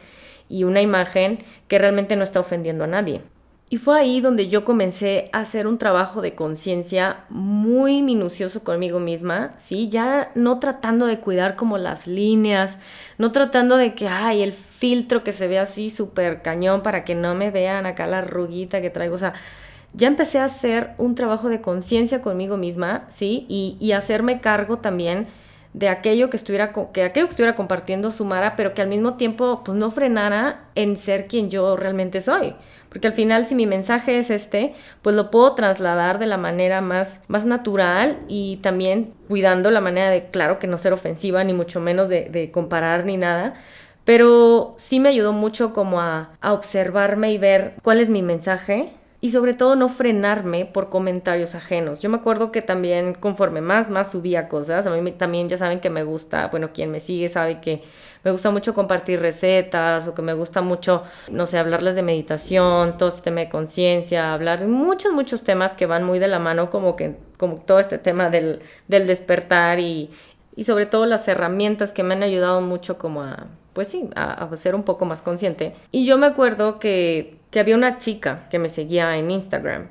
y 0.52 0.64
una 0.64 0.82
imagen 0.82 1.38
que 1.66 1.78
realmente 1.78 2.14
no 2.14 2.22
está 2.22 2.40
ofendiendo 2.40 2.84
a 2.84 2.88
nadie? 2.88 3.22
Y 3.72 3.78
fue 3.78 3.98
ahí 3.98 4.20
donde 4.20 4.48
yo 4.48 4.66
comencé 4.66 5.30
a 5.32 5.40
hacer 5.40 5.66
un 5.66 5.78
trabajo 5.78 6.20
de 6.20 6.34
conciencia 6.34 7.24
muy 7.30 8.02
minucioso 8.02 8.62
conmigo 8.62 9.00
misma, 9.00 9.52
¿sí? 9.56 9.88
Ya 9.88 10.30
no 10.34 10.58
tratando 10.58 11.06
de 11.06 11.20
cuidar 11.20 11.56
como 11.56 11.78
las 11.78 12.06
líneas, 12.06 12.76
no 13.16 13.32
tratando 13.32 13.78
de 13.78 13.94
que, 13.94 14.08
ay, 14.08 14.42
el 14.42 14.52
filtro 14.52 15.24
que 15.24 15.32
se 15.32 15.48
ve 15.48 15.58
así 15.58 15.88
súper 15.88 16.42
cañón 16.42 16.82
para 16.82 17.02
que 17.02 17.14
no 17.14 17.34
me 17.34 17.50
vean 17.50 17.86
acá 17.86 18.06
la 18.06 18.20
ruguita 18.20 18.82
que 18.82 18.90
traigo, 18.90 19.14
o 19.14 19.18
sea, 19.18 19.32
ya 19.94 20.06
empecé 20.06 20.38
a 20.38 20.44
hacer 20.44 20.90
un 20.98 21.14
trabajo 21.14 21.48
de 21.48 21.62
conciencia 21.62 22.20
conmigo 22.20 22.58
misma, 22.58 23.06
¿sí? 23.08 23.46
Y, 23.48 23.78
y 23.80 23.92
hacerme 23.92 24.42
cargo 24.42 24.80
también 24.80 25.28
de 25.72 25.88
aquello 25.88 26.28
que 26.28 26.36
estuviera, 26.36 26.72
que 26.92 27.02
aquello 27.02 27.26
que 27.26 27.30
estuviera 27.30 27.56
compartiendo 27.56 28.10
sumara, 28.10 28.56
pero 28.56 28.74
que 28.74 28.82
al 28.82 28.88
mismo 28.88 29.14
tiempo 29.14 29.62
pues 29.64 29.76
no 29.76 29.90
frenara 29.90 30.64
en 30.74 30.96
ser 30.96 31.26
quien 31.26 31.48
yo 31.48 31.76
realmente 31.76 32.20
soy. 32.20 32.54
Porque 32.90 33.06
al 33.06 33.14
final 33.14 33.46
si 33.46 33.54
mi 33.54 33.66
mensaje 33.66 34.18
es 34.18 34.30
este, 34.30 34.74
pues 35.00 35.16
lo 35.16 35.30
puedo 35.30 35.54
trasladar 35.54 36.18
de 36.18 36.26
la 36.26 36.36
manera 36.36 36.82
más, 36.82 37.22
más 37.26 37.46
natural 37.46 38.18
y 38.28 38.58
también 38.58 39.14
cuidando 39.28 39.70
la 39.70 39.80
manera 39.80 40.10
de, 40.10 40.26
claro, 40.26 40.58
que 40.58 40.66
no 40.66 40.76
ser 40.76 40.92
ofensiva, 40.92 41.42
ni 41.42 41.54
mucho 41.54 41.80
menos 41.80 42.10
de, 42.10 42.26
de 42.26 42.50
comparar 42.50 43.06
ni 43.06 43.16
nada. 43.16 43.54
Pero 44.04 44.74
sí 44.76 45.00
me 45.00 45.08
ayudó 45.08 45.32
mucho 45.32 45.72
como 45.72 46.00
a, 46.00 46.32
a 46.42 46.52
observarme 46.52 47.32
y 47.32 47.38
ver 47.38 47.76
cuál 47.82 48.00
es 48.00 48.10
mi 48.10 48.20
mensaje, 48.20 48.92
y 49.24 49.30
sobre 49.30 49.54
todo 49.54 49.76
no 49.76 49.88
frenarme 49.88 50.66
por 50.66 50.88
comentarios 50.88 51.54
ajenos. 51.54 52.02
Yo 52.02 52.10
me 52.10 52.16
acuerdo 52.16 52.50
que 52.50 52.60
también 52.60 53.14
conforme 53.14 53.60
más, 53.60 53.88
más 53.88 54.10
subía 54.10 54.48
cosas, 54.48 54.84
a 54.88 54.90
mí 54.90 55.12
también 55.12 55.48
ya 55.48 55.56
saben 55.56 55.78
que 55.78 55.90
me 55.90 56.02
gusta, 56.02 56.48
bueno, 56.48 56.72
quien 56.72 56.90
me 56.90 56.98
sigue 56.98 57.28
sabe 57.28 57.60
que 57.60 57.84
me 58.24 58.32
gusta 58.32 58.50
mucho 58.50 58.74
compartir 58.74 59.20
recetas 59.20 60.08
o 60.08 60.14
que 60.14 60.22
me 60.22 60.34
gusta 60.34 60.60
mucho, 60.60 61.04
no 61.30 61.46
sé, 61.46 61.58
hablarles 61.58 61.94
de 61.94 62.02
meditación, 62.02 62.96
todo 62.96 63.10
este 63.10 63.22
tema 63.22 63.42
de 63.42 63.48
conciencia, 63.48 64.34
hablar 64.34 64.66
muchos, 64.66 65.12
muchos 65.12 65.44
temas 65.44 65.76
que 65.76 65.86
van 65.86 66.02
muy 66.02 66.18
de 66.18 66.26
la 66.26 66.40
mano, 66.40 66.68
como 66.68 66.96
que, 66.96 67.14
como 67.36 67.60
todo 67.60 67.78
este 67.78 67.98
tema 67.98 68.28
del, 68.28 68.58
del 68.88 69.06
despertar 69.06 69.78
y, 69.78 70.10
y 70.56 70.64
sobre 70.64 70.86
todo 70.86 71.06
las 71.06 71.28
herramientas 71.28 71.94
que 71.94 72.02
me 72.02 72.14
han 72.14 72.24
ayudado 72.24 72.60
mucho 72.60 72.98
como 72.98 73.22
a, 73.22 73.46
pues 73.72 73.88
sí, 73.88 74.08
a, 74.14 74.44
a 74.44 74.56
ser 74.56 74.74
un 74.74 74.82
poco 74.82 75.04
más 75.04 75.22
consciente. 75.22 75.74
Y 75.90 76.04
yo 76.04 76.18
me 76.18 76.26
acuerdo 76.26 76.78
que 76.78 77.42
que 77.52 77.60
había 77.60 77.76
una 77.76 77.98
chica 77.98 78.48
que 78.50 78.58
me 78.58 78.68
seguía 78.68 79.16
en 79.16 79.30
Instagram. 79.30 79.88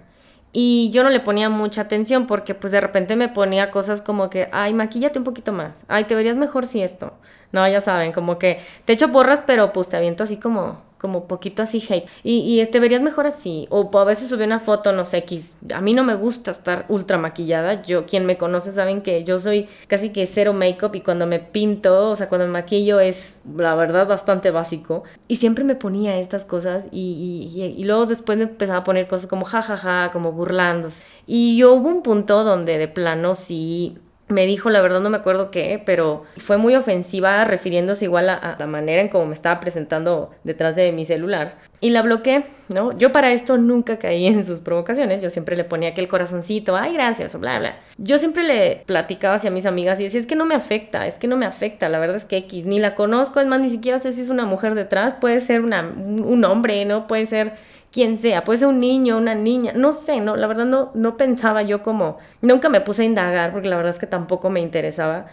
Y 0.51 0.89
yo 0.89 1.03
no 1.03 1.09
le 1.09 1.21
ponía 1.21 1.50
mucha 1.50 1.81
atención 1.83 2.27
porque 2.27 2.55
pues 2.55 2.73
de 2.73 2.81
repente 2.81 3.15
me 3.15 3.29
ponía 3.29 3.71
cosas 3.71 4.01
como 4.01 4.29
que, 4.29 4.50
ay, 4.51 4.73
maquíllate 4.73 5.17
un 5.19 5.23
poquito 5.23 5.53
más, 5.53 5.85
ay, 5.88 6.03
te 6.03 6.15
verías 6.15 6.35
mejor 6.35 6.65
si 6.65 6.81
esto. 6.81 7.13
No, 7.53 7.65
ya 7.69 7.79
saben, 7.79 8.11
como 8.11 8.38
que 8.38 8.59
te 8.83 8.93
echo 8.93 9.11
porras, 9.11 9.43
pero 9.45 9.71
pues 9.71 9.88
te 9.88 9.95
aviento 9.95 10.23
así 10.23 10.38
como 10.38 10.81
como 11.01 11.25
poquito 11.25 11.63
así 11.63 11.84
hate. 11.89 12.08
Y, 12.24 12.63
te 12.67 12.79
verías 12.79 13.01
mejor 13.01 13.25
así. 13.25 13.67
O 13.72 13.89
a 13.98 14.03
veces 14.03 14.29
subí 14.29 14.43
una 14.43 14.60
foto, 14.60 14.93
no 14.93 15.03
sé, 15.03 15.17
X. 15.17 15.55
A 15.74 15.81
mí 15.81 15.96
no 15.96 16.03
me 16.03 16.13
gusta 16.13 16.51
estar 16.51 16.86
ultra 16.89 17.17
maquillada. 17.17 17.81
Yo, 17.81 18.05
quien 18.05 18.27
me 18.27 18.38
conoce 18.38 18.72
saben 18.72 19.01
que 19.01 19.24
yo 19.24 19.39
soy 19.39 19.67
casi 19.88 20.12
que 20.12 20.27
cero 20.27 20.53
make-up 20.53 20.96
y 20.96 21.01
cuando 21.01 21.25
me 21.25 21.39
pinto, 21.39 22.12
o 22.12 22.15
sea, 22.15 22.29
cuando 22.29 22.46
me 22.46 22.53
maquillo 22.53 23.00
es, 23.00 23.38
la 23.58 23.74
verdad, 23.74 24.08
bastante 24.08 24.51
básico. 24.51 25.03
Y 25.27 25.38
siempre 25.38 25.63
me 25.63 25.75
ponía 25.75 26.20
estas 26.20 26.46
cosas 26.46 26.88
y, 26.91 27.50
y, 27.51 27.62
y 27.63 27.84
luego 27.84 28.05
después 28.05 28.38
me 28.38 28.43
empezaba 28.43 28.79
a 28.79 28.84
poner 28.84 29.08
cosas 29.08 29.25
como 29.25 29.46
jajaja, 29.46 29.77
ja, 29.77 30.03
ja, 30.03 30.12
como 30.12 30.31
burlándose. 30.34 31.01
Y 31.25 31.58
yo 31.58 31.74
hubo 31.74 31.89
un 31.89 32.03
punto 32.03 32.43
donde 32.43 32.77
de 32.77 32.88
plano 32.88 33.34
sí 33.34 33.98
me 34.31 34.45
dijo, 34.45 34.69
la 34.69 34.81
verdad 34.81 35.01
no 35.01 35.09
me 35.09 35.17
acuerdo 35.17 35.51
qué, 35.51 35.81
pero 35.85 36.23
fue 36.38 36.57
muy 36.57 36.75
ofensiva 36.75 37.43
refiriéndose 37.43 38.05
igual 38.05 38.29
a, 38.29 38.55
la 38.57 38.67
manera 38.67 39.01
en 39.01 39.09
cómo 39.09 39.25
me 39.25 39.33
estaba 39.33 39.59
presentando 39.59 40.31
detrás 40.43 40.75
de 40.75 40.91
mi 40.91 41.05
celular. 41.05 41.57
Y 41.79 41.89
la 41.89 42.01
bloqueé, 42.03 42.45
¿no? 42.69 42.95
Yo 42.97 43.11
para 43.11 43.31
esto 43.31 43.57
nunca 43.57 43.97
caí 43.97 44.27
en 44.27 44.45
sus 44.45 44.59
provocaciones, 44.59 45.21
yo 45.21 45.29
siempre 45.29 45.55
le 45.55 45.63
ponía 45.63 45.89
aquel 45.89 46.07
corazoncito, 46.07 46.75
ay, 46.75 46.93
gracias, 46.93 47.38
bla, 47.39 47.59
bla. 47.59 47.79
Yo 47.97 48.19
siempre 48.19 48.43
le 48.43 48.83
platicaba 48.85 49.35
hacia 49.35 49.51
mis 49.51 49.65
amigas 49.65 50.00
y 50.00 50.03
decía, 50.03 50.19
es 50.19 50.27
que 50.27 50.35
no 50.35 50.45
me 50.45 50.55
afecta, 50.55 51.07
es 51.07 51.17
que 51.17 51.27
no 51.27 51.38
me 51.38 51.45
afecta, 51.45 51.89
la 51.89 52.00
verdad 52.00 52.15
es 52.15 52.25
que 52.25 52.38
X, 52.38 52.65
ni 52.65 52.79
la 52.79 52.95
conozco, 52.95 53.39
es 53.39 53.47
más, 53.47 53.59
ni 53.59 53.69
siquiera 53.69 54.00
sé 54.00 54.13
si 54.13 54.21
es 54.21 54.29
una 54.29 54.45
mujer 54.45 54.75
detrás, 54.75 55.15
puede 55.15 55.39
ser 55.39 55.61
una, 55.61 55.81
un 55.81 56.43
hombre, 56.45 56.85
¿no? 56.85 57.07
Puede 57.07 57.25
ser 57.25 57.53
quien 57.91 58.17
sea, 58.17 58.43
puede 58.43 58.60
ser 58.60 58.67
un 58.67 58.79
niño, 58.79 59.17
una 59.17 59.36
niña, 59.36 59.74
no 59.75 59.91
sé, 59.91 60.21
no, 60.21 60.36
la 60.38 60.48
verdad 60.48 60.65
no, 60.65 60.91
no 60.93 61.17
pensaba 61.17 61.62
yo 61.62 61.81
como, 61.83 62.17
nunca 62.41 62.69
me 62.69 62.81
puse 62.81 63.01
a 63.01 63.05
indagar 63.05 63.51
porque 63.51 63.69
la 63.69 63.75
verdad 63.75 63.93
es 63.93 64.00
que 64.00 64.07
tampoco 64.07 64.50
me 64.50 64.62
interesaba. 64.62 65.27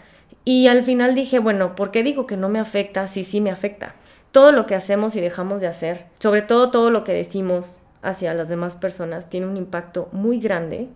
Y 0.45 0.67
al 0.67 0.83
final 0.83 1.15
dije, 1.15 1.38
bueno, 1.38 1.75
¿por 1.75 1.91
qué 1.91 2.03
digo 2.03 2.27
que 2.27 2.37
no 2.37 2.49
me 2.49 2.59
afecta? 2.59 3.07
Sí, 3.07 3.23
sí 3.23 3.41
me 3.41 3.50
afecta 3.50 3.95
todo 4.33 4.53
lo 4.53 4.67
que 4.67 4.75
hacemos 4.75 5.17
y 5.17 5.21
dejamos 5.21 5.61
de 5.61 5.67
hacer, 5.67 6.07
sobre 6.19 6.43
todo 6.43 6.71
todo 6.71 6.91
lo 6.91 7.05
que 7.05 7.12
decimos 7.12 7.79
hacia 8.03 8.35
las 8.35 8.49
demás 8.49 8.77
personas, 8.77 9.29
tiene 9.29 9.47
un 9.47 9.57
impacto 9.57 10.09
muy 10.12 10.38
grande 10.41 10.88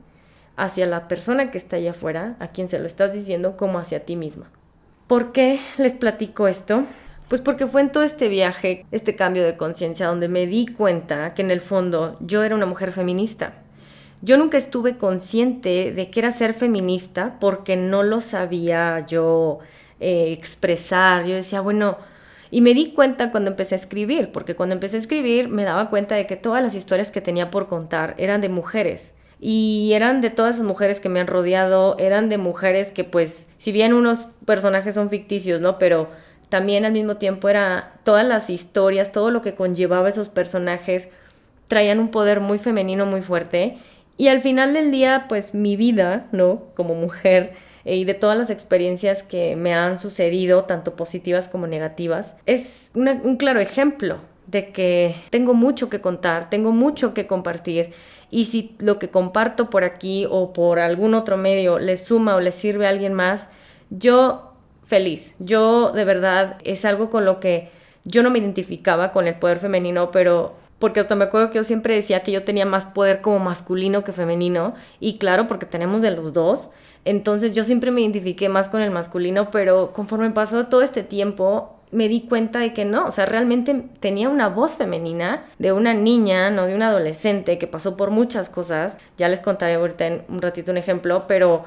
hacia 0.57 0.87
la 0.87 1.09
persona 1.09 1.51
que 1.51 1.59
está 1.59 1.77
allá 1.77 1.93
afuera, 1.93 2.37
a 2.39 2.49
quien 2.49 2.69
se 2.69 2.79
lo 2.79 2.87
estás 2.87 3.13
diciendo, 3.13 3.57
como 3.57 3.79
hacia 3.79 4.05
ti 4.05 4.17
misma. 4.17 4.51
¿Por 5.07 5.33
qué 5.33 5.61
les 5.79 5.95
platico 5.95 6.47
esto? 6.47 6.85
Pues 7.33 7.41
porque 7.41 7.67
fue 7.67 7.81
en 7.81 7.91
todo 7.91 8.03
este 8.03 8.29
viaje, 8.29 8.85
este 8.91 9.15
cambio 9.15 9.43
de 9.43 9.57
conciencia, 9.57 10.07
donde 10.07 10.29
me 10.29 10.47
di 10.47 10.67
cuenta 10.67 11.33
que 11.33 11.41
en 11.41 11.51
el 11.51 11.63
fondo 11.63 12.19
yo 12.21 12.43
era 12.43 12.55
una 12.55 12.67
mujer 12.67 12.93
feminista. 12.93 13.55
Yo 14.21 14.37
nunca 14.37 14.59
estuve 14.59 14.99
consciente 14.99 15.93
de 15.93 16.11
que 16.11 16.21
era 16.21 16.31
ser 16.31 16.53
feminista 16.53 17.39
porque 17.41 17.75
no 17.75 18.03
lo 18.03 18.21
sabía 18.21 19.07
yo 19.07 19.61
eh, 19.99 20.31
expresar. 20.31 21.25
Yo 21.25 21.35
decía, 21.35 21.63
bueno, 21.63 21.97
y 22.51 22.61
me 22.61 22.75
di 22.75 22.93
cuenta 22.93 23.31
cuando 23.31 23.51
empecé 23.51 23.77
a 23.77 23.79
escribir, 23.79 24.31
porque 24.31 24.55
cuando 24.55 24.75
empecé 24.75 24.97
a 24.97 25.01
escribir 25.01 25.49
me 25.49 25.65
daba 25.65 25.89
cuenta 25.89 26.17
de 26.17 26.27
que 26.27 26.37
todas 26.37 26.63
las 26.63 26.75
historias 26.75 27.11
que 27.11 27.23
tenía 27.23 27.51
por 27.51 27.67
contar 27.67 28.15
eran 28.19 28.43
de 28.43 28.51
mujeres. 28.51 29.15
Y 29.41 29.93
eran 29.95 30.21
de 30.21 30.29
todas 30.29 30.57
esas 30.57 30.67
mujeres 30.67 31.01
que 31.01 31.09
me 31.09 31.19
han 31.19 31.29
rodeado, 31.29 31.97
eran 31.99 32.29
de 32.29 32.37
mujeres 32.37 32.91
que 32.91 33.05
pues, 33.05 33.47
si 33.57 33.73
bien 33.73 33.95
unos 33.95 34.29
personajes 34.45 34.95
son 34.95 35.09
ficticios, 35.09 35.63
¿no? 35.63 35.79
Pero 35.79 36.11
también 36.53 36.85
al 36.85 36.93
mismo 36.93 37.17
tiempo 37.17 37.49
era 37.49 37.93
todas 38.05 38.27
las 38.27 38.51
historias, 38.51 39.11
todo 39.11 39.31
lo 39.31 39.41
que 39.41 39.55
conllevaba 39.55 40.11
esos 40.11 40.29
personajes, 40.29 41.09
traían 41.67 41.99
un 41.99 42.11
poder 42.11 42.41
muy 42.41 42.59
femenino, 42.59 43.07
muy 43.07 43.23
fuerte. 43.23 43.79
Y 44.19 44.29
al 44.29 44.43
final 44.43 44.75
del 44.75 44.91
día, 44.91 45.25
pues 45.31 45.55
mi 45.55 45.77
vida, 45.77 46.27
¿no? 46.31 46.65
Como 46.75 46.95
mujer, 46.95 47.55
eh, 47.87 47.97
y 47.97 48.05
de 48.05 48.13
todas 48.13 48.37
las 48.37 48.51
experiencias 48.51 49.23
que 49.23 49.57
me 49.57 49.73
han 49.73 49.97
sucedido, 49.99 50.65
tanto 50.65 50.95
positivas 50.95 51.49
como 51.49 51.67
negativas, 51.67 52.35
es 52.45 52.91
un 52.93 53.39
claro 53.39 53.59
ejemplo 53.59 54.19
de 54.47 54.73
que 54.73 55.15
tengo 55.31 55.55
mucho 55.55 55.89
que 55.89 56.03
contar, 56.03 56.51
tengo 56.51 56.71
mucho 56.71 57.15
que 57.15 57.27
compartir 57.27 57.95
y 58.29 58.45
si 58.45 58.77
lo 58.79 58.99
que 58.99 59.09
comparto 59.09 59.71
por 59.71 59.85
aquí 59.85 60.27
o 60.29 60.53
por 60.53 60.81
algún 60.81 61.15
otro 61.15 61.39
medio 61.39 61.79
le 61.79 61.97
suma 61.97 62.37
o 62.37 62.41
le 62.41 62.53
sirve 62.53 62.87
a 62.87 62.91
alguien 62.91 63.15
más, 63.15 63.49
yo 63.89 64.52
feliz. 64.93 65.35
Yo 65.39 65.91
de 65.91 66.05
verdad 66.05 66.59
es 66.65 66.85
algo 66.85 67.09
con 67.09 67.25
lo 67.25 67.41
que 67.41 67.71
yo 68.05 68.23
no 68.23 68.29
me 68.29 68.41
identificaba 68.41 69.11
con 69.11 69.27
el 69.27 69.37
poder 69.37 69.59
femenino, 69.59 70.11
pero 70.11 70.55
porque 70.79 71.01
hasta 71.01 71.15
me 71.15 71.25
acuerdo 71.25 71.49
que 71.49 71.57
yo 71.57 71.65
siempre 71.65 71.95
decía 71.95 72.23
que 72.23 72.31
yo 72.31 72.45
tenía 72.45 72.67
más 72.67 72.85
poder 72.85 73.23
como 73.23 73.39
masculino 73.39 74.05
que 74.05 74.13
femenino, 74.13 74.75
y 75.01 75.17
claro, 75.17 75.47
porque 75.47 75.65
tenemos 75.65 76.03
de 76.03 76.11
los 76.11 76.35
dos, 76.35 76.69
entonces 77.07 77.55
yo 77.55 77.65
siempre 77.65 77.91
me 77.91 78.03
identifiqué 78.03 78.51
más 78.51 78.69
con 78.69 78.83
el 78.83 78.91
masculino, 78.91 79.51
pero 79.51 79.95
conforme 79.95 80.29
pasó 80.29 80.67
todo 80.67 80.83
este 80.83 81.03
tiempo, 81.03 81.79
me 81.91 82.09
di 82.09 82.21
cuenta 82.23 82.59
de 82.59 82.75
que 82.75 82.85
no, 82.85 83.07
o 83.07 83.13
sea, 83.13 83.25
realmente 83.25 83.87
tenía 84.01 84.29
una 84.29 84.51
voz 84.51 84.77
femenina 84.77 85.47
de 85.59 85.73
una 85.73 85.95
niña, 85.95 86.51
no 86.51 86.67
de 86.67 86.75
una 86.75 86.89
adolescente 86.89 87.57
que 87.57 87.67
pasó 87.67 87.97
por 87.97 88.11
muchas 88.11 88.51
cosas. 88.51 88.99
Ya 89.17 89.29
les 89.29 89.41
contaré 89.41 89.75
ahorita 89.75 90.07
en 90.07 90.25
un 90.29 90.43
ratito 90.43 90.71
un 90.71 90.79
ejemplo, 90.79 91.27
pero 91.27 91.65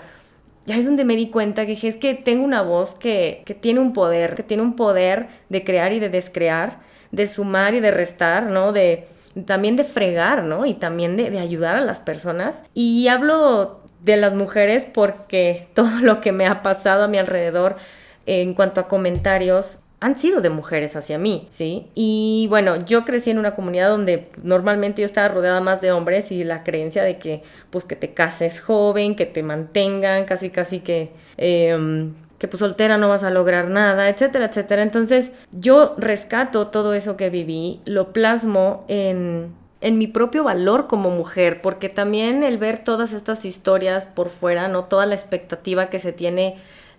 ya 0.66 0.78
es 0.78 0.86
donde 0.86 1.06
me 1.06 1.16
di 1.16 1.30
cuenta 1.30 1.64
que 1.64 1.72
dije, 1.72 1.88
es 1.88 1.98
que 1.98 2.14
tengo 2.16 2.44
una 2.44 2.62
voz 2.62 2.96
que, 2.96 3.44
que 3.46 3.54
tiene 3.54 3.80
un 3.80 3.94
poder, 3.94 4.36
que 4.36 4.44
tiene 4.44 4.64
un 4.64 4.76
poder 4.76 5.28
de 5.50 5.64
crear 5.64 5.94
y 5.94 6.00
de 6.00 6.10
descrear, 6.10 6.80
de 7.12 7.28
sumar 7.28 7.76
y 7.76 7.80
de 7.80 7.92
restar, 7.92 8.44
¿no? 8.44 8.72
De 8.74 9.08
también 9.46 9.76
de 9.76 9.84
fregar, 9.84 10.44
¿no? 10.44 10.66
Y 10.66 10.74
también 10.74 11.18
de, 11.18 11.30
de 11.30 11.40
ayudar 11.40 11.76
a 11.76 11.82
las 11.82 12.00
personas. 12.00 12.64
Y 12.74 13.08
hablo 13.10 13.82
de 14.02 14.18
las 14.18 14.34
mujeres 14.34 14.86
porque 14.86 15.68
todo 15.74 16.00
lo 16.02 16.22
que 16.22 16.32
me 16.32 16.48
ha 16.48 16.62
pasado 16.62 17.04
a 17.04 17.08
mi 17.08 17.18
alrededor 17.18 17.76
en 18.26 18.54
cuanto 18.54 18.82
a 18.82 18.88
comentarios 18.88 19.80
han 20.06 20.16
sido 20.16 20.40
de 20.40 20.52
mujeres 20.52 20.96
hacia 20.96 21.18
mí, 21.18 21.48
¿sí? 21.50 21.88
Y 21.96 22.46
bueno, 22.52 22.86
yo 22.86 23.06
crecí 23.06 23.32
en 23.32 23.40
una 23.40 23.56
comunidad 23.56 23.90
donde 23.90 24.30
normalmente 24.44 25.02
yo 25.02 25.08
estaba 25.08 25.30
rodeada 25.30 25.62
más 25.62 25.82
de 25.82 25.92
hombres 25.92 26.32
y 26.32 26.44
la 26.44 26.64
creencia 26.64 27.04
de 27.04 27.18
que, 27.18 27.42
pues, 27.72 27.86
que 27.86 27.96
te 27.96 28.14
cases 28.14 28.62
joven, 28.62 29.16
que 29.16 29.26
te 29.26 29.42
mantengan, 29.42 30.26
casi, 30.26 30.52
casi 30.52 30.82
que, 30.82 31.10
em, 31.38 32.14
que 32.38 32.48
pues 32.48 32.60
soltera 32.60 33.00
no 33.00 33.10
vas 33.10 33.24
a 33.24 33.32
lograr 33.32 33.68
nada, 33.70 34.08
etcétera, 34.08 34.46
etcétera. 34.46 34.84
Entonces, 34.84 35.32
yo 35.52 35.96
rescato 35.98 36.68
todo 36.68 36.94
eso 36.94 37.18
que 37.18 37.32
viví, 37.32 37.82
lo 37.86 38.14
plasmo 38.14 38.86
en 38.88 39.56
en 39.82 40.00
mi 40.00 40.08
propio 40.08 40.44
valor 40.44 40.88
como 40.88 41.12
mujer, 41.12 41.62
porque 41.62 41.90
también 41.90 42.42
el 42.42 42.58
ver 42.58 42.84
todas 42.84 43.14
estas 43.14 43.46
historias 43.46 44.08
por 44.08 44.30
fuera, 44.30 44.68
¿no? 44.68 44.86
Toda 44.86 45.06
la 45.06 45.14
expectativa 45.14 45.92
que 45.92 46.00
se 46.00 46.12
tiene 46.12 46.56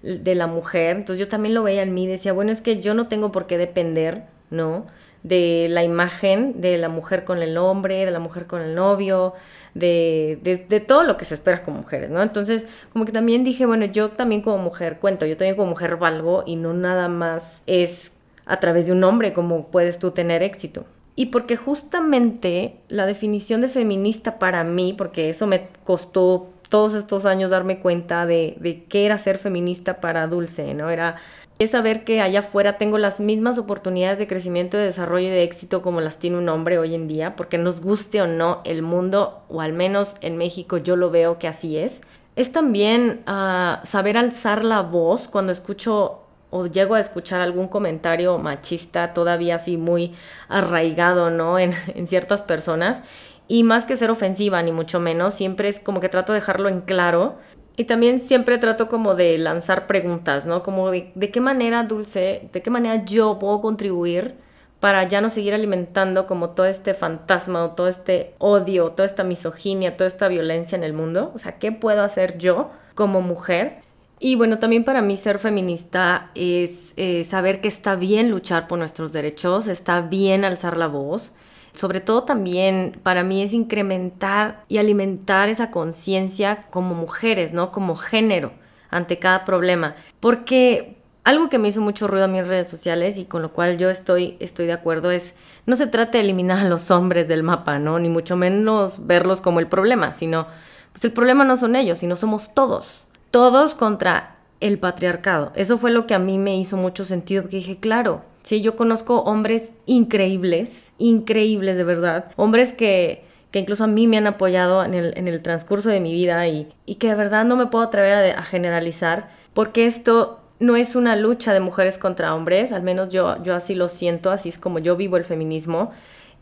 de 0.06 0.34
la 0.34 0.46
mujer, 0.46 0.96
entonces 0.96 1.18
yo 1.18 1.28
también 1.28 1.54
lo 1.54 1.62
veía 1.62 1.82
en 1.82 1.94
mí, 1.94 2.06
decía, 2.06 2.32
bueno, 2.32 2.52
es 2.52 2.60
que 2.60 2.80
yo 2.80 2.94
no 2.94 3.08
tengo 3.08 3.32
por 3.32 3.46
qué 3.46 3.58
depender, 3.58 4.24
¿no? 4.50 4.86
De 5.22 5.66
la 5.68 5.82
imagen 5.82 6.60
de 6.60 6.78
la 6.78 6.88
mujer 6.88 7.24
con 7.24 7.42
el 7.42 7.58
hombre, 7.58 8.04
de 8.04 8.10
la 8.12 8.20
mujer 8.20 8.46
con 8.46 8.62
el 8.62 8.74
novio, 8.76 9.34
de, 9.74 10.38
de, 10.42 10.80
todo 10.80 11.02
lo 11.02 11.16
que 11.16 11.24
se 11.24 11.34
espera 11.34 11.62
como 11.62 11.78
mujeres, 11.78 12.08
¿no? 12.10 12.22
Entonces, 12.22 12.66
como 12.92 13.04
que 13.04 13.12
también 13.12 13.44
dije, 13.44 13.66
bueno, 13.66 13.84
yo 13.86 14.10
también 14.10 14.42
como 14.42 14.58
mujer 14.58 14.98
cuento, 15.00 15.26
yo 15.26 15.36
también 15.36 15.56
como 15.56 15.70
mujer 15.70 15.96
valgo 15.96 16.44
y 16.46 16.56
no 16.56 16.72
nada 16.72 17.08
más 17.08 17.62
es 17.66 18.12
a 18.46 18.60
través 18.60 18.86
de 18.86 18.92
un 18.92 19.02
hombre 19.04 19.32
como 19.32 19.66
puedes 19.66 19.98
tú 19.98 20.12
tener 20.12 20.42
éxito. 20.42 20.86
Y 21.18 21.26
porque 21.26 21.56
justamente 21.56 22.76
la 22.88 23.06
definición 23.06 23.62
de 23.62 23.70
feminista 23.70 24.38
para 24.38 24.64
mí, 24.64 24.94
porque 24.96 25.30
eso 25.30 25.46
me 25.46 25.68
costó 25.82 26.50
todos 26.68 26.94
estos 26.94 27.26
años 27.26 27.50
darme 27.50 27.80
cuenta 27.80 28.26
de, 28.26 28.56
de 28.60 28.84
qué 28.84 29.06
era 29.06 29.18
ser 29.18 29.38
feminista 29.38 30.00
para 30.00 30.26
Dulce, 30.26 30.74
¿no? 30.74 30.90
Era 30.90 31.16
es 31.58 31.70
saber 31.70 32.04
que 32.04 32.20
allá 32.20 32.40
afuera 32.40 32.76
tengo 32.76 32.98
las 32.98 33.18
mismas 33.18 33.56
oportunidades 33.56 34.18
de 34.18 34.26
crecimiento, 34.26 34.76
de 34.76 34.84
desarrollo 34.84 35.28
y 35.28 35.30
de 35.30 35.42
éxito 35.42 35.80
como 35.80 36.02
las 36.02 36.18
tiene 36.18 36.36
un 36.36 36.48
hombre 36.50 36.78
hoy 36.78 36.94
en 36.94 37.08
día, 37.08 37.34
porque 37.34 37.56
nos 37.56 37.80
guste 37.80 38.20
o 38.20 38.26
no 38.26 38.60
el 38.64 38.82
mundo, 38.82 39.42
o 39.48 39.62
al 39.62 39.72
menos 39.72 40.16
en 40.20 40.36
México 40.36 40.76
yo 40.76 40.96
lo 40.96 41.10
veo 41.10 41.38
que 41.38 41.48
así 41.48 41.78
es. 41.78 42.02
Es 42.36 42.52
también 42.52 43.22
ah, 43.26 43.80
saber 43.84 44.18
alzar 44.18 44.64
la 44.64 44.82
voz 44.82 45.28
cuando 45.28 45.50
escucho 45.50 46.20
o 46.50 46.66
llego 46.66 46.94
a 46.94 47.00
escuchar 47.00 47.40
algún 47.40 47.68
comentario 47.68 48.38
machista 48.38 49.14
todavía 49.14 49.56
así 49.56 49.78
muy 49.78 50.14
arraigado, 50.48 51.30
¿no? 51.30 51.58
En, 51.66 51.72
en, 51.94 52.06
ciertas 52.06 52.42
personas. 52.42 53.00
Y 53.48 53.62
más 53.62 53.84
que 53.84 53.96
ser 53.96 54.10
ofensiva, 54.10 54.62
ni 54.62 54.72
mucho 54.72 55.00
menos, 55.00 55.34
siempre 55.34 55.68
es 55.68 55.80
como 55.80 56.00
que 56.00 56.08
trato 56.08 56.32
de 56.32 56.40
dejarlo 56.40 56.68
en 56.68 56.80
claro. 56.80 57.36
Y 57.76 57.84
también 57.84 58.18
siempre 58.18 58.58
trato 58.58 58.88
como 58.88 59.14
de 59.14 59.38
lanzar 59.38 59.86
preguntas, 59.86 60.46
¿no? 60.46 60.62
Como 60.62 60.90
de, 60.90 61.12
de 61.14 61.30
qué 61.30 61.40
manera, 61.40 61.84
Dulce, 61.84 62.48
de 62.52 62.62
qué 62.62 62.70
manera 62.70 63.04
yo 63.04 63.38
puedo 63.38 63.60
contribuir 63.60 64.34
para 64.80 65.04
ya 65.04 65.20
no 65.20 65.30
seguir 65.30 65.54
alimentando 65.54 66.26
como 66.26 66.50
todo 66.50 66.66
este 66.66 66.94
fantasma 66.94 67.64
o 67.64 67.70
todo 67.70 67.88
este 67.88 68.34
odio, 68.38 68.92
toda 68.92 69.06
esta 69.06 69.24
misoginia, 69.24 69.96
toda 69.96 70.08
esta 70.08 70.28
violencia 70.28 70.76
en 70.76 70.84
el 70.84 70.92
mundo. 70.92 71.32
O 71.34 71.38
sea, 71.38 71.58
¿qué 71.58 71.72
puedo 71.72 72.02
hacer 72.02 72.38
yo 72.38 72.70
como 72.94 73.20
mujer 73.20 73.80
y 74.18 74.34
bueno, 74.34 74.58
también 74.58 74.84
para 74.84 75.02
mí 75.02 75.16
ser 75.16 75.38
feminista 75.38 76.30
es 76.34 76.94
eh, 76.96 77.22
saber 77.24 77.60
que 77.60 77.68
está 77.68 77.96
bien 77.96 78.30
luchar 78.30 78.66
por 78.66 78.78
nuestros 78.78 79.12
derechos, 79.12 79.68
está 79.68 80.00
bien 80.00 80.44
alzar 80.44 80.76
la 80.76 80.86
voz. 80.86 81.32
Sobre 81.76 82.00
todo 82.00 82.24
también 82.24 82.98
para 83.02 83.22
mí 83.22 83.42
es 83.42 83.52
incrementar 83.52 84.64
y 84.68 84.78
alimentar 84.78 85.48
esa 85.48 85.70
conciencia 85.70 86.62
como 86.70 86.94
mujeres, 86.94 87.52
¿no? 87.52 87.70
Como 87.70 87.96
género 87.96 88.52
ante 88.90 89.18
cada 89.18 89.44
problema. 89.44 89.94
Porque 90.18 90.96
algo 91.22 91.48
que 91.48 91.58
me 91.58 91.68
hizo 91.68 91.80
mucho 91.80 92.06
ruido 92.06 92.24
a 92.24 92.28
mis 92.28 92.46
redes 92.46 92.68
sociales 92.68 93.18
y 93.18 93.24
con 93.24 93.42
lo 93.42 93.52
cual 93.52 93.78
yo 93.78 93.90
estoy, 93.90 94.36
estoy 94.40 94.66
de 94.66 94.72
acuerdo 94.72 95.10
es, 95.10 95.34
no 95.66 95.76
se 95.76 95.86
trata 95.86 96.18
de 96.18 96.24
eliminar 96.24 96.58
a 96.58 96.68
los 96.68 96.90
hombres 96.90 97.28
del 97.28 97.42
mapa, 97.42 97.78
¿no? 97.78 97.98
Ni 97.98 98.08
mucho 98.08 98.36
menos 98.36 99.06
verlos 99.06 99.40
como 99.40 99.60
el 99.60 99.68
problema, 99.68 100.12
sino, 100.12 100.46
pues 100.92 101.04
el 101.04 101.12
problema 101.12 101.44
no 101.44 101.56
son 101.56 101.76
ellos, 101.76 101.98
sino 101.98 102.16
somos 102.16 102.54
todos 102.54 103.06
todos 103.36 103.74
contra 103.74 104.36
el 104.60 104.78
patriarcado. 104.78 105.52
Eso 105.56 105.76
fue 105.76 105.90
lo 105.90 106.06
que 106.06 106.14
a 106.14 106.18
mí 106.18 106.38
me 106.38 106.56
hizo 106.56 106.78
mucho 106.78 107.04
sentido, 107.04 107.42
porque 107.42 107.58
dije, 107.58 107.76
claro, 107.76 108.22
sí, 108.46 108.60
yo 108.60 108.76
conozco 108.76 109.22
hombres 109.22 109.72
increíbles, 109.86 110.92
increíbles 110.98 111.76
de 111.76 111.82
verdad, 111.82 112.30
hombres 112.36 112.72
que, 112.72 113.24
que 113.50 113.58
incluso 113.58 113.82
a 113.82 113.88
mí 113.88 114.06
me 114.06 114.18
han 114.18 114.28
apoyado 114.28 114.84
en 114.84 114.94
el, 114.94 115.18
en 115.18 115.26
el 115.26 115.42
transcurso 115.42 115.90
de 115.90 115.98
mi 115.98 116.12
vida 116.12 116.46
y, 116.46 116.68
y, 116.86 116.94
que 116.94 117.08
de 117.08 117.16
verdad 117.16 117.44
no 117.44 117.56
me 117.56 117.66
puedo 117.66 117.82
atrever 117.82 118.12
a, 118.12 118.38
a, 118.38 118.42
generalizar, 118.44 119.30
porque 119.52 119.84
esto 119.84 120.38
no 120.60 120.76
es 120.76 120.94
una 120.94 121.16
lucha 121.16 121.52
de 121.52 121.58
mujeres 121.58 121.98
contra 121.98 122.36
hombres, 122.36 122.70
al 122.70 122.84
menos 122.84 123.08
yo, 123.08 123.42
yo 123.42 123.52
así 123.52 123.74
lo 123.74 123.88
siento, 123.88 124.30
así 124.30 124.48
es 124.48 124.58
como 124.58 124.78
yo 124.78 124.94
vivo 124.94 125.16
el 125.16 125.24
feminismo. 125.24 125.90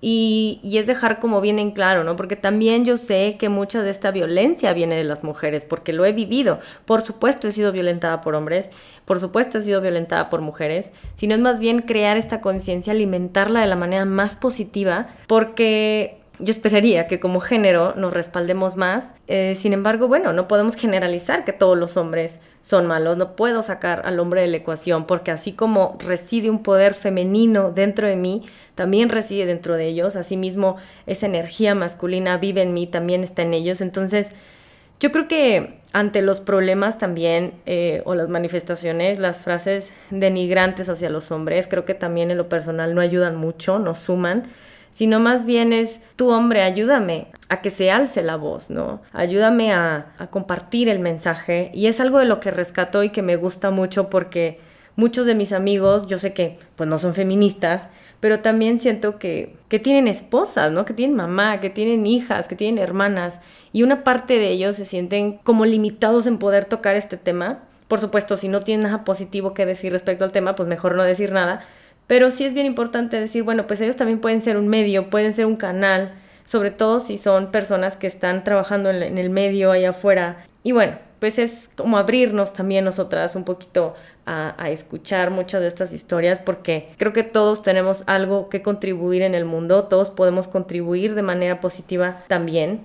Y, 0.07 0.61
y, 0.63 0.77
es 0.77 0.87
dejar 0.87 1.19
como 1.19 1.41
bien 1.41 1.59
en 1.59 1.71
claro, 1.71 2.05
¿no? 2.05 2.15
Porque 2.15 2.37
también 2.37 2.85
yo 2.85 2.99
sé 2.99 3.37
que 3.39 3.49
mucha 3.49 3.83
de 3.83 3.89
esta 3.89 4.11
violencia 4.11 4.75
viene 4.75 4.97
de 4.97 5.05
las 5.05 5.25
mujeres, 5.25 5.65
porque 5.65 5.95
lo 5.95 6.05
he 6.05 6.13
vivido. 6.13 6.59
Por 6.85 7.07
supuesto 7.07 7.49
he 7.49 7.53
sido 7.53 7.73
violentada 7.73 8.21
por 8.21 8.35
hombres, 8.35 8.69
por 9.07 9.19
supuesto 9.19 9.57
he 9.57 9.63
sido 9.63 9.81
violentada 9.81 10.29
por 10.29 10.43
mujeres, 10.43 10.91
sino 11.17 11.35
es 11.35 11.41
más 11.41 11.59
bien 11.59 11.81
crear 11.81 12.19
esta 12.19 12.43
conciencia, 12.43 12.93
alimentarla 12.93 13.63
de 13.63 13.67
la 13.67 13.77
manera 13.77 14.05
más 14.05 14.37
positiva, 14.37 15.09
porque 15.27 16.19
yo 16.41 16.51
esperaría 16.51 17.07
que 17.07 17.21
como 17.21 17.41
género 17.41 17.95
nos 17.97 18.13
respaldemos 18.13 18.77
más. 18.77 19.13
Eh, 19.29 19.55
sin 19.57 19.73
embargo, 19.73 20.09
bueno, 20.09 20.33
no 20.33 20.49
podemos 20.49 20.75
generalizar 20.75 21.45
que 21.45 21.53
todos 21.53 21.79
los 21.79 21.97
hombres 21.97 22.41
son 22.61 22.87
malos. 22.87 23.17
No 23.17 23.37
puedo 23.37 23.63
sacar 23.63 24.03
al 24.05 24.19
hombre 24.19 24.41
de 24.41 24.49
la 24.49 24.57
ecuación 24.57 25.07
porque 25.07 25.31
así 25.31 25.53
como 25.53 25.97
reside 26.01 26.51
un 26.51 26.63
poder 26.63 26.95
femenino 26.95 27.71
dentro 27.71 28.09
de 28.09 28.17
mí, 28.17 28.43
también 28.75 29.11
reside 29.11 29.47
dentro 29.47 29.77
de 29.77 29.87
ellos. 29.87 30.17
Asimismo, 30.17 30.77
esa 31.07 31.27
energía 31.27 31.77
masculina 31.77 32.37
vive 32.39 32.63
en 32.63 32.75
mí, 32.75 32.89
también 32.89 33.23
está 33.23 33.43
en 33.43 33.55
ellos. 33.55 33.81
Entonces, 33.81 34.31
yo 34.99 35.13
creo 35.13 35.29
que 35.29 35.79
ante 35.93 36.21
los 36.21 36.41
problemas 36.41 36.99
también 36.99 37.53
eh, 37.67 38.03
o 38.07 38.17
las 38.17 38.29
manifestaciones, 38.29 39.21
las 39.21 39.37
frases 39.39 39.93
denigrantes 40.11 40.89
hacia 40.89 41.11
los 41.11 41.31
hombres, 41.31 41.69
creo 41.69 41.85
que 41.85 41.95
también 41.95 42.33
en 42.33 42.39
lo 42.39 42.49
personal 42.49 42.97
no 42.97 43.01
ayudan 43.01 43.37
mucho, 43.37 43.79
no 43.79 43.95
suman 43.95 44.45
sino 44.95 45.19
más 45.19 45.45
bien 45.45 45.73
es, 45.73 46.01
tu 46.15 46.31
hombre, 46.31 46.63
ayúdame 46.63 47.27
a 47.49 47.63
que 47.63 47.71
se 47.71 47.91
alce 47.91 48.23
la 48.23 48.37
voz, 48.37 48.71
¿no? 48.71 49.03
Ayúdame 49.13 49.73
a, 49.73 50.15
compartir 50.31 50.89
el 50.89 51.01
mensaje. 51.01 51.73
Y 51.75 51.89
es 51.89 51.99
algo 51.99 52.21
de 52.21 52.27
lo 52.27 52.39
que 52.39 52.53
rescato 52.53 53.03
y 53.03 53.11
que 53.11 53.21
me 53.21 53.35
gusta 53.35 53.73
mucho 53.73 54.09
porque 54.09 54.61
muchos 54.95 55.27
de 55.27 55.35
mis 55.35 55.53
amigos, 55.53 56.07
yo 56.07 56.21
sé 56.21 56.33
que 56.33 56.59
pues 56.77 56.89
no 56.89 57.01
son 57.01 57.13
feministas, 57.13 57.89
pero 58.21 58.39
también 58.39 58.79
siento 58.79 59.19
que, 59.19 59.57
que 59.69 59.81
tienen 59.81 60.07
esposas, 60.07 60.71
¿no? 60.71 60.85
Que 60.85 60.95
tienen 60.95 61.17
mamá, 61.17 61.59
que 61.59 61.71
tienen 61.71 62.07
hijas, 62.07 62.47
que 62.47 62.55
tienen 62.55 62.81
hermanas. 62.81 63.41
Y 63.73 63.83
una 63.83 64.05
parte 64.05 64.39
de 64.39 64.51
ellos 64.51 64.77
se 64.77 64.85
sienten 64.85 65.39
como 65.39 65.65
limitados 65.65 66.29
en 66.29 66.39
poder 66.39 66.67
tocar 66.67 66.95
este 66.95 67.17
tema. 67.17 67.65
Por 67.89 67.99
supuesto, 67.99 68.37
si 68.37 68.47
no 68.47 68.61
tienen 68.61 68.85
nada 68.85 69.03
positivo 69.03 69.55
que 69.55 69.67
decir 69.67 69.91
respecto 69.91 70.23
al 70.23 70.31
tema, 70.31 70.55
pues 70.55 70.69
mejor 70.69 70.95
no 70.95 71.03
decir 71.03 71.33
nada 71.33 71.65
pero 72.07 72.31
sí 72.31 72.45
es 72.45 72.55
bien 72.55 72.67
importante 72.67 73.19
decir, 73.19 73.43
bueno, 73.43 73.67
pues 73.67 73.81
ellos 73.81 73.97
también 73.97 74.21
pueden 74.21 74.41
ser 74.41 74.57
un 74.57 74.69
medio, 74.69 75.11
pueden 75.11 75.33
ser 75.33 75.47
un 75.47 75.57
canal, 75.57 76.15
sobre 76.45 76.71
todo 76.71 77.01
si 77.01 77.17
son 77.17 77.51
personas 77.51 77.97
que 77.97 78.07
están 78.07 78.45
trabajando 78.45 78.91
en 78.91 79.19
el 79.19 79.31
medio 79.31 79.71
allá 79.73 79.91
afuera. 79.91 80.45
Y 80.63 80.73
bueno, 80.73 80.99
pues 81.25 81.39
es 81.39 81.71
como 81.75 81.97
abrirnos 81.97 82.53
también 82.53 82.85
nosotras 82.85 83.35
un 83.35 83.45
poquito 83.45 83.95
a, 84.27 84.55
escuchar 84.69 85.31
muchas 85.31 85.63
de 85.63 85.69
estas 85.69 85.95
historias 85.95 86.39
porque 86.39 86.91
creo 86.99 87.15
que 87.15 87.23
todos 87.23 87.63
tenemos 87.63 88.05
algo 88.07 88.51
que 88.51 88.61
contribuir 88.61 89.23
en 89.23 89.35
el 89.35 89.47
mundo, 89.47 89.85
todos 89.85 90.11
podemos 90.11 90.49
contribuir 90.49 91.15
de 91.15 91.23
manera 91.23 91.61
positiva 91.61 92.23
también. 92.29 92.81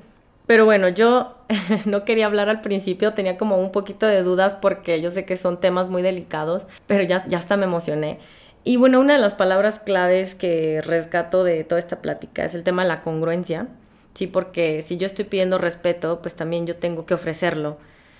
Pero 0.47 0.63
bueno, 0.63 0.87
yo 0.87 1.35
no 1.85 2.05
quería 2.05 2.27
hablar 2.27 2.47
al 2.47 2.61
principio, 2.61 3.13
tenía 3.13 3.37
como 3.37 3.57
un 3.57 3.73
poquito 3.73 4.07
de 4.07 4.23
dudas 4.23 4.55
porque 4.55 5.01
yo 5.01 5.11
sé 5.11 5.25
que 5.25 5.35
son 5.35 5.59
temas 5.59 5.89
muy 5.89 6.01
delicados, 6.01 6.65
pero 6.87 7.03
ya, 7.03 7.25
ya 7.27 7.39
hasta 7.39 7.57
me 7.57 7.65
emocioné. 7.65 8.19
Y 8.63 8.77
bueno, 8.77 8.99
una 8.99 9.13
de 9.13 9.19
las 9.19 9.35
palabras 9.35 9.79
claves 9.79 10.35
que 10.35 10.81
rescato 10.81 11.43
de 11.43 11.63
toda 11.63 11.79
esta 11.79 12.01
plática 12.01 12.45
es 12.45 12.53
el 12.53 12.63
tema 12.63 12.83
de 12.83 12.89
la 12.89 13.01
congruencia, 13.01 13.67
¿sí? 14.13 14.27
Porque 14.27 14.81
si 14.81 14.97
yo 14.97 15.05
estoy 15.05 15.25
pidiendo 15.25 15.57
respeto, 15.57 16.21
pues 16.21 16.35
también 16.35 16.67
yo 16.67 16.75
tengo 16.75 17.05
que 17.05 17.13
ofrecerlo. 17.13 17.77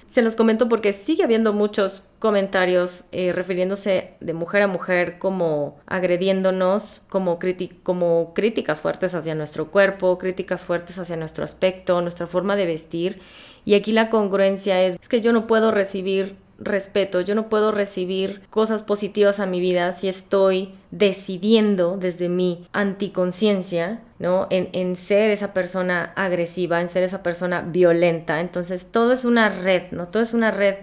Se 0.08 0.24
los 0.24 0.36
comento 0.36 0.68
porque 0.70 0.92
sigue 0.92 1.24
habiendo 1.24 1.54
muchos 1.54 2.02
comentarios 2.18 3.04
eh, 3.12 3.32
refiriéndose 3.32 4.16
de 4.20 4.34
mujer 4.34 4.64
a 4.64 4.68
mujer 4.68 5.20
como 5.20 5.78
agrediéndonos, 5.86 7.04
como, 7.10 7.38
como 7.84 8.34
críticas 8.34 8.82
fuertes 8.82 9.14
hacia 9.14 9.36
nuestro 9.36 9.70
cuerpo, 9.70 10.18
críticas 10.18 10.66
fuertes 10.66 10.98
hacia 10.98 11.16
nuestro 11.16 11.44
aspecto, 11.44 12.02
nuestra 12.02 12.26
forma 12.26 12.56
de 12.56 12.66
vestir. 12.66 13.22
Y 13.66 13.76
aquí 13.76 13.92
la 13.92 14.10
congruencia 14.10 14.82
es, 14.82 14.96
es 15.00 15.10
que 15.10 15.22
yo 15.22 15.32
no 15.32 15.46
puedo 15.46 15.70
recibir 15.70 16.38
respeto, 16.60 17.22
yo 17.22 17.36
no 17.36 17.50
puedo 17.50 17.72
recibir 17.72 18.42
cosas 18.50 18.84
positivas 18.84 19.40
a 19.40 19.46
mi 19.46 19.60
vida 19.60 19.92
si 19.94 20.08
estoy 20.08 20.74
decidiendo 20.92 21.98
desde 21.98 22.30
mi 22.30 22.68
anticonciencia, 22.74 24.02
¿no? 24.20 24.48
En, 24.50 24.70
en, 24.74 24.96
ser 24.96 25.32
esa 25.32 25.54
persona 25.54 26.14
agresiva, 26.16 26.82
en 26.82 26.90
ser 26.90 27.04
esa 27.04 27.24
persona 27.24 27.62
violenta. 27.62 28.42
Entonces 28.42 28.88
todo 28.92 29.14
es 29.14 29.26
una 29.26 29.50
red, 29.50 29.92
¿no? 29.92 30.08
Todo 30.08 30.24
es 30.24 30.34
una 30.34 30.52
red 30.52 30.76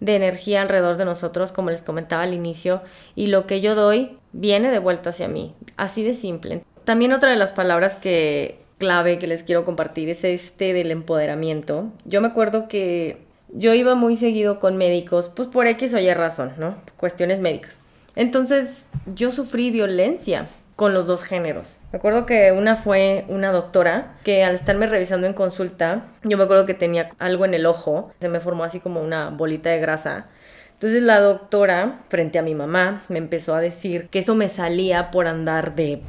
de 0.00 0.16
energía 0.16 0.62
alrededor 0.62 0.96
de 0.96 1.04
nosotros, 1.04 1.52
como 1.52 1.70
les 1.70 1.82
comentaba 1.82 2.22
al 2.22 2.34
inicio, 2.34 2.82
y 3.14 3.26
lo 3.26 3.46
que 3.46 3.60
yo 3.60 3.74
doy 3.74 4.16
viene 4.32 4.70
de 4.70 4.78
vuelta 4.78 5.10
hacia 5.10 5.28
mí, 5.28 5.54
así 5.76 6.02
de 6.02 6.14
simple. 6.14 6.64
También 6.84 7.12
otra 7.12 7.30
de 7.30 7.36
las 7.36 7.52
palabras 7.52 7.96
que 7.96 8.58
clave 8.78 9.18
que 9.18 9.26
les 9.26 9.42
quiero 9.42 9.64
compartir 9.64 10.08
es 10.08 10.24
este 10.24 10.72
del 10.72 10.90
empoderamiento. 10.90 11.90
Yo 12.06 12.22
me 12.22 12.28
acuerdo 12.28 12.66
que 12.66 13.18
yo 13.52 13.74
iba 13.74 13.94
muy 13.94 14.16
seguido 14.16 14.58
con 14.58 14.76
médicos, 14.76 15.30
pues 15.34 15.48
por 15.48 15.66
X 15.66 15.94
o 15.94 15.98
Y 15.98 16.12
razón, 16.14 16.52
¿no? 16.58 16.76
Cuestiones 16.96 17.40
médicas. 17.40 17.80
Entonces, 18.16 18.86
yo 19.14 19.30
sufrí 19.30 19.70
violencia 19.70 20.46
con 20.76 20.94
los 20.94 21.06
dos 21.06 21.24
géneros. 21.24 21.76
Me 21.92 21.98
acuerdo 21.98 22.24
que 22.24 22.52
una 22.52 22.74
fue 22.74 23.26
una 23.28 23.52
doctora 23.52 24.16
que 24.24 24.44
al 24.44 24.54
estarme 24.54 24.86
revisando 24.86 25.26
en 25.26 25.34
consulta, 25.34 26.06
yo 26.24 26.38
me 26.38 26.44
acuerdo 26.44 26.64
que 26.64 26.72
tenía 26.72 27.10
algo 27.18 27.44
en 27.44 27.52
el 27.52 27.66
ojo, 27.66 28.12
se 28.18 28.30
me 28.30 28.40
formó 28.40 28.64
así 28.64 28.80
como 28.80 29.02
una 29.02 29.28
bolita 29.28 29.68
de 29.68 29.78
grasa. 29.78 30.28
Entonces 30.72 31.02
la 31.02 31.20
doctora, 31.20 32.00
frente 32.08 32.38
a 32.38 32.42
mi 32.42 32.54
mamá, 32.54 33.02
me 33.08 33.18
empezó 33.18 33.54
a 33.54 33.60
decir 33.60 34.08
que 34.08 34.20
eso 34.20 34.34
me 34.34 34.48
salía 34.48 35.10
por 35.10 35.26
andar 35.26 35.74
de, 35.74 36.00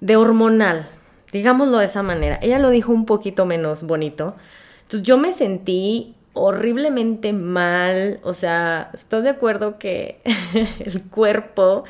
de 0.00 0.16
hormonal, 0.16 0.86
digámoslo 1.30 1.76
de 1.76 1.84
esa 1.84 2.02
manera. 2.02 2.38
Ella 2.40 2.58
lo 2.58 2.70
dijo 2.70 2.92
un 2.92 3.04
poquito 3.04 3.44
menos 3.44 3.82
bonito. 3.82 4.36
Entonces 4.84 5.06
yo 5.06 5.18
me 5.18 5.32
sentí 5.32 6.14
horriblemente 6.34 7.32
mal, 7.32 8.20
o 8.22 8.34
sea, 8.34 8.90
¿estás 8.94 9.22
de 9.22 9.30
acuerdo 9.30 9.78
que 9.78 10.20
el 10.80 11.02
cuerpo 11.02 11.84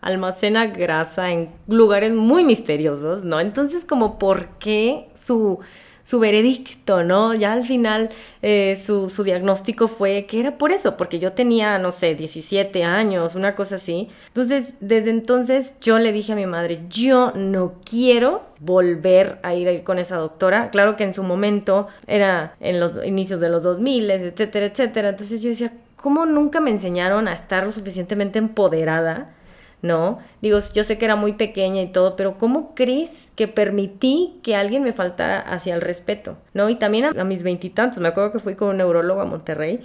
almacena 0.00 0.66
grasa 0.66 1.30
en 1.32 1.50
lugares 1.66 2.12
muy 2.12 2.44
misteriosos, 2.44 3.24
¿no? 3.24 3.40
Entonces, 3.40 3.84
como, 3.84 4.18
¿por 4.18 4.48
qué 4.58 5.08
su 5.14 5.58
su 6.04 6.18
veredicto, 6.18 7.04
¿no? 7.04 7.34
Ya 7.34 7.52
al 7.52 7.64
final 7.64 8.08
eh, 8.42 8.76
su, 8.76 9.08
su, 9.08 9.22
diagnóstico 9.22 9.88
fue 9.88 10.26
que 10.26 10.40
era 10.40 10.58
por 10.58 10.72
eso, 10.72 10.96
porque 10.96 11.18
yo 11.18 11.32
tenía, 11.32 11.78
no 11.78 11.92
sé, 11.92 12.14
17 12.14 12.84
años, 12.84 13.34
una 13.34 13.54
cosa 13.54 13.76
así. 13.76 14.08
Entonces, 14.28 14.74
desde 14.80 15.10
entonces 15.10 15.74
yo 15.80 15.98
le 15.98 16.12
dije 16.12 16.32
a 16.32 16.36
mi 16.36 16.46
madre, 16.46 16.80
yo 16.88 17.32
no 17.34 17.74
quiero 17.84 18.42
volver 18.58 19.38
a 19.42 19.54
ir, 19.54 19.68
a 19.68 19.72
ir 19.72 19.84
con 19.84 19.98
esa 19.98 20.16
doctora. 20.16 20.70
Claro 20.70 20.96
que 20.96 21.04
en 21.04 21.14
su 21.14 21.22
momento 21.22 21.88
era 22.06 22.54
en 22.60 22.80
los 22.80 23.04
inicios 23.04 23.40
de 23.40 23.48
los 23.48 23.62
2000, 23.62 24.10
etcétera, 24.10 24.66
etcétera. 24.66 25.08
Entonces 25.10 25.42
yo 25.42 25.50
decía, 25.50 25.72
¿cómo 25.96 26.26
nunca 26.26 26.60
me 26.60 26.70
enseñaron 26.70 27.28
a 27.28 27.34
estar 27.34 27.64
lo 27.64 27.72
suficientemente 27.72 28.38
empoderada? 28.38 29.34
¿No? 29.82 30.20
Digo, 30.40 30.58
yo 30.72 30.84
sé 30.84 30.96
que 30.96 31.04
era 31.04 31.16
muy 31.16 31.34
pequeña 31.34 31.82
y 31.82 31.88
todo, 31.88 32.16
pero 32.16 32.38
¿cómo 32.38 32.74
crees 32.74 33.30
que 33.34 33.48
permití 33.48 34.38
que 34.42 34.56
alguien 34.56 34.84
me 34.84 34.92
faltara 34.92 35.40
hacia 35.40 35.74
el 35.74 35.80
respeto, 35.80 36.38
¿no? 36.54 36.70
Y 36.70 36.76
también 36.76 37.18
a, 37.18 37.24
mis 37.24 37.42
veintitantos, 37.42 37.98
me 37.98 38.08
acuerdo 38.08 38.32
que 38.32 38.38
fui 38.38 38.54
con 38.54 38.68
un 38.68 38.76
neurólogo 38.78 39.20
a 39.20 39.26
Monterrey, 39.26 39.80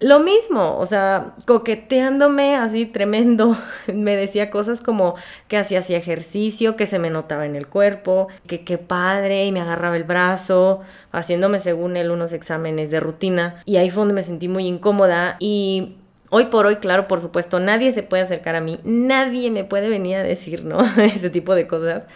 lo 0.00 0.18
mismo, 0.18 0.78
o 0.78 0.84
sea, 0.84 1.36
coqueteándome 1.46 2.56
así 2.56 2.86
tremendo, 2.86 3.56
me 3.94 4.16
decía 4.16 4.50
cosas 4.50 4.80
como 4.80 5.14
que 5.46 5.56
hacía 5.56 5.78
ejercicio, 5.78 6.74
que 6.74 6.86
se 6.86 6.98
me 6.98 7.08
notaba 7.08 7.46
en 7.46 7.54
el 7.54 7.68
cuerpo, 7.68 8.26
que 8.48 8.64
qué 8.64 8.78
padre, 8.78 9.46
y 9.46 9.52
me 9.52 9.60
agarraba 9.60 9.96
el 9.96 10.02
brazo, 10.02 10.80
haciéndome 11.12 11.60
según 11.60 11.96
él 11.96 12.10
unos 12.10 12.32
exámenes 12.32 12.90
de 12.90 12.98
rutina, 12.98 13.62
y 13.64 13.76
ahí 13.76 13.90
fue 13.90 14.00
donde 14.00 14.14
me 14.14 14.24
sentí 14.24 14.48
muy 14.48 14.66
incómoda 14.66 15.36
y 15.38 15.98
Hoy 16.34 16.46
por 16.46 16.64
hoy, 16.64 16.76
claro, 16.76 17.08
por 17.08 17.20
supuesto, 17.20 17.60
nadie 17.60 17.92
se 17.92 18.02
puede 18.02 18.22
acercar 18.22 18.56
a 18.56 18.62
mí, 18.62 18.80
nadie 18.84 19.50
me 19.50 19.64
puede 19.64 19.90
venir 19.90 20.16
a 20.16 20.22
decir, 20.22 20.64
¿no? 20.64 20.80
Ese 20.96 21.28
tipo 21.28 21.54
de 21.54 21.66
cosas. 21.66 22.08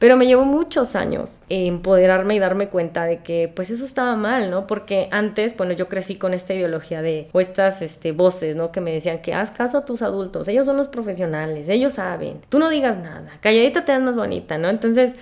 Pero 0.00 0.16
me 0.16 0.26
llevó 0.26 0.44
muchos 0.44 0.96
años 0.96 1.40
empoderarme 1.48 2.34
y 2.34 2.40
darme 2.40 2.68
cuenta 2.68 3.04
de 3.04 3.22
que 3.22 3.48
pues 3.54 3.70
eso 3.70 3.84
estaba 3.84 4.16
mal, 4.16 4.50
¿no? 4.50 4.66
Porque 4.66 5.06
antes, 5.12 5.56
bueno, 5.56 5.72
yo 5.72 5.88
crecí 5.88 6.16
con 6.16 6.34
esta 6.34 6.52
ideología 6.52 7.00
de, 7.00 7.28
o 7.30 7.38
estas 7.38 7.80
este, 7.80 8.10
voces, 8.10 8.56
¿no? 8.56 8.72
Que 8.72 8.80
me 8.80 8.90
decían 8.90 9.20
que 9.20 9.34
haz 9.34 9.52
caso 9.52 9.78
a 9.78 9.84
tus 9.84 10.02
adultos, 10.02 10.48
ellos 10.48 10.66
son 10.66 10.76
los 10.76 10.88
profesionales, 10.88 11.68
ellos 11.68 11.92
saben, 11.92 12.40
tú 12.48 12.58
no 12.58 12.70
digas 12.70 12.98
nada, 12.98 13.38
calladita 13.40 13.84
te 13.84 13.92
das 13.92 14.02
más 14.02 14.16
bonita, 14.16 14.58
¿no? 14.58 14.68
Entonces, 14.68 15.14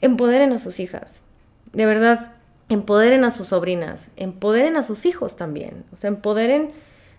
empoderen 0.00 0.54
a 0.54 0.58
sus 0.58 0.80
hijas, 0.80 1.22
de 1.74 1.84
verdad, 1.84 2.32
empoderen 2.70 3.24
a 3.24 3.30
sus 3.30 3.48
sobrinas, 3.48 4.08
empoderen 4.16 4.78
a 4.78 4.82
sus 4.82 5.04
hijos 5.04 5.36
también, 5.36 5.84
o 5.92 5.98
sea, 5.98 6.08
empoderen 6.08 6.72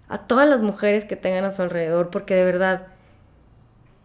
a 0.07 0.19
todas 0.19 0.47
las 0.47 0.61
mujeres 0.61 1.05
que 1.05 1.15
tengan 1.15 1.45
a 1.45 1.51
su 1.51 1.61
alrededor, 1.61 2.09
porque 2.09 2.35
de 2.35 2.45
verdad 2.45 2.87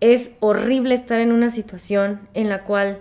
es 0.01 0.31
horrible 0.41 0.95
estar 0.95 1.21
en 1.21 1.33
una 1.33 1.51
situación 1.51 2.21
en 2.35 2.49
la 2.49 2.65
cual 2.65 2.99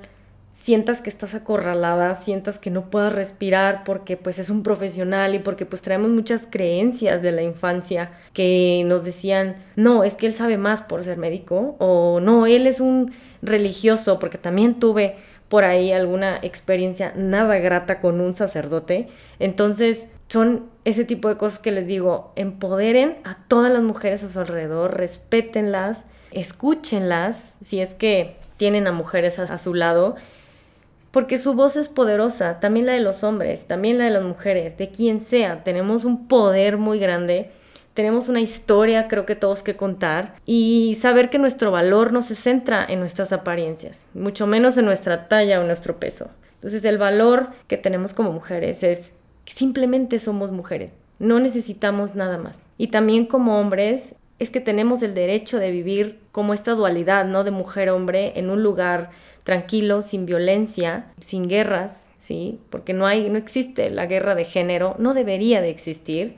sientas 0.51 1.01
que 1.01 1.09
estás 1.09 1.33
acorralada, 1.35 2.13
sientas 2.15 2.59
que 2.59 2.69
no 2.69 2.89
puedas 2.89 3.13
respirar 3.13 3.83
porque 3.85 4.17
pues 4.17 4.39
es 4.39 4.49
un 4.49 4.61
profesional 4.61 5.33
y 5.33 5.39
porque 5.39 5.65
pues 5.65 5.81
traemos 5.81 6.09
muchas 6.09 6.47
creencias 6.49 7.21
de 7.21 7.31
la 7.31 7.41
infancia 7.41 8.11
que 8.33 8.83
nos 8.85 9.05
decían, 9.05 9.55
no, 9.77 10.03
es 10.03 10.15
que 10.15 10.27
él 10.27 10.33
sabe 10.33 10.57
más 10.57 10.81
por 10.81 11.03
ser 11.03 11.17
médico 11.17 11.75
o 11.79 12.19
no, 12.19 12.45
él 12.45 12.67
es 12.67 12.81
un 12.81 13.13
religioso 13.41 14.19
porque 14.19 14.37
también 14.37 14.79
tuve 14.79 15.15
por 15.47 15.63
ahí 15.63 15.91
alguna 15.91 16.37
experiencia 16.41 17.13
nada 17.15 17.57
grata 17.57 17.99
con 17.99 18.21
un 18.21 18.35
sacerdote. 18.35 19.07
Entonces, 19.39 20.05
son 20.29 20.69
ese 20.85 21.03
tipo 21.03 21.27
de 21.27 21.37
cosas 21.37 21.59
que 21.59 21.71
les 21.71 21.87
digo, 21.87 22.31
empoderen 22.35 23.17
a 23.23 23.37
todas 23.47 23.71
las 23.71 23.81
mujeres 23.81 24.23
a 24.23 24.31
su 24.31 24.39
alrededor, 24.39 24.95
respétenlas, 24.95 26.05
escúchenlas, 26.31 27.55
si 27.61 27.81
es 27.81 27.93
que 27.93 28.35
tienen 28.57 28.87
a 28.87 28.91
mujeres 28.91 29.39
a, 29.39 29.57
su 29.57 29.73
lado, 29.73 30.15
porque 31.11 31.37
su 31.37 31.55
voz 31.55 31.75
es 31.75 31.89
poderosa, 31.89 32.59
también 32.59 32.85
la 32.85 32.93
de 32.93 32.99
los 32.99 33.23
hombres, 33.23 33.65
también 33.65 33.97
la 33.97 34.05
de 34.05 34.11
las 34.11 34.23
mujeres, 34.23 34.77
de 34.77 34.89
quien 34.89 35.19
sea, 35.19 35.63
tenemos 35.63 36.05
un 36.05 36.27
poder 36.27 36.77
muy 36.77 36.99
grande 36.99 37.51
tenemos 37.99 38.29
una 38.29 38.39
historia, 38.39 39.09
creo 39.09 39.25
que 39.25 39.35
todos 39.35 39.61
que 39.61 39.75
contar, 39.75 40.35
y 40.45 40.95
saber 40.95 41.29
que 41.29 41.37
nuestro 41.37 41.69
valor 41.69 42.13
no 42.13 42.21
se 42.21 42.33
centra 42.33 42.85
en 42.87 43.01
nuestras 43.01 43.33
apariencias, 43.33 44.05
mucho 44.13 44.47
menos 44.47 44.77
en 44.77 44.85
nuestra 44.85 45.27
talla 45.27 45.59
o 45.59 45.65
nuestro 45.65 45.99
peso. 45.99 46.29
Entonces 46.53 46.85
el 46.85 46.97
valor 46.97 47.49
que 47.67 47.75
tenemos 47.75 48.13
como 48.13 48.31
mujeres 48.31 48.83
es 48.83 49.11
simplemente 49.51 50.19
somos 50.19 50.51
mujeres, 50.51 50.97
no 51.19 51.39
necesitamos 51.39 52.15
nada 52.15 52.37
más. 52.37 52.69
Y 52.77 52.87
también 52.87 53.25
como 53.25 53.59
hombres 53.59 54.15
es 54.39 54.49
que 54.49 54.61
tenemos 54.61 55.03
el 55.03 55.13
derecho 55.13 55.59
de 55.59 55.71
vivir 55.71 56.19
como 56.31 56.53
esta 56.53 56.73
dualidad, 56.73 57.25
¿no? 57.25 57.43
De 57.43 57.51
mujer-hombre 57.51 58.33
en 58.35 58.49
un 58.49 58.63
lugar 58.63 59.11
tranquilo, 59.43 60.01
sin 60.01 60.25
violencia, 60.25 61.11
sin 61.19 61.47
guerras, 61.47 62.07
¿sí? 62.19 62.59
Porque 62.69 62.93
no 62.93 63.05
hay, 63.05 63.29
no 63.29 63.37
existe 63.37 63.89
la 63.89 64.05
guerra 64.05 64.35
de 64.35 64.45
género, 64.45 64.95
no 64.97 65.13
debería 65.13 65.61
de 65.61 65.69
existir. 65.69 66.37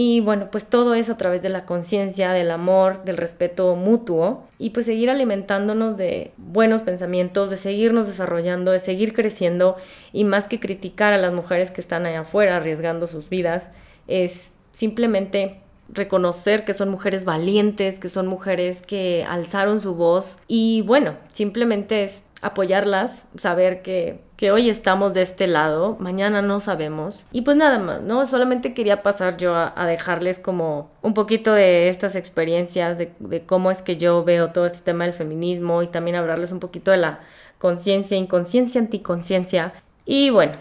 Y 0.00 0.20
bueno, 0.20 0.46
pues 0.52 0.64
todo 0.64 0.94
eso 0.94 1.14
a 1.14 1.16
través 1.16 1.42
de 1.42 1.48
la 1.48 1.64
conciencia, 1.64 2.30
del 2.30 2.52
amor, 2.52 3.02
del 3.02 3.16
respeto 3.16 3.74
mutuo 3.74 4.44
y 4.56 4.70
pues 4.70 4.86
seguir 4.86 5.10
alimentándonos 5.10 5.96
de 5.96 6.30
buenos 6.36 6.82
pensamientos, 6.82 7.50
de 7.50 7.56
seguirnos 7.56 8.06
desarrollando, 8.06 8.70
de 8.70 8.78
seguir 8.78 9.12
creciendo 9.12 9.74
y 10.12 10.22
más 10.22 10.46
que 10.46 10.60
criticar 10.60 11.12
a 11.14 11.18
las 11.18 11.32
mujeres 11.32 11.72
que 11.72 11.80
están 11.80 12.06
allá 12.06 12.20
afuera 12.20 12.58
arriesgando 12.58 13.08
sus 13.08 13.28
vidas, 13.28 13.72
es 14.06 14.52
simplemente 14.70 15.62
reconocer 15.88 16.64
que 16.64 16.74
son 16.74 16.90
mujeres 16.90 17.24
valientes, 17.24 17.98
que 17.98 18.08
son 18.08 18.28
mujeres 18.28 18.82
que 18.82 19.26
alzaron 19.28 19.80
su 19.80 19.96
voz 19.96 20.36
y 20.46 20.82
bueno, 20.82 21.16
simplemente 21.32 22.04
es 22.04 22.22
apoyarlas, 22.40 23.26
saber 23.34 23.82
que, 23.82 24.20
que, 24.38 24.52
hoy 24.52 24.70
estamos 24.70 25.12
de 25.12 25.22
este 25.22 25.46
lado, 25.46 25.96
mañana 25.98 26.40
no 26.42 26.60
sabemos. 26.60 27.26
Y 27.32 27.42
pues 27.42 27.56
nada 27.56 27.78
más, 27.78 28.00
¿no? 28.02 28.24
Solamente 28.24 28.72
quería 28.72 29.02
pasar 29.02 29.36
yo 29.36 29.54
a, 29.54 29.86
dejarles 29.86 30.38
como 30.38 30.90
un 31.02 31.12
poquito 31.12 31.52
de 31.52 31.88
estas 31.88 32.16
experiencias, 32.16 32.98
de, 32.98 33.12
de, 33.18 33.42
cómo 33.44 33.70
es 33.70 33.82
que 33.82 33.96
yo 33.96 34.22
veo 34.24 34.52
todo 34.52 34.66
este 34.66 34.80
tema 34.80 35.04
del 35.04 35.12
feminismo 35.12 35.82
y 35.82 35.88
también 35.88 36.16
hablarles 36.16 36.52
un 36.52 36.60
poquito 36.60 36.90
de 36.90 36.98
la 36.98 37.20
conciencia, 37.58 38.16
inconsciencia, 38.16 38.80
anticonciencia. 38.80 39.72
Y 40.06 40.30
bueno, 40.30 40.52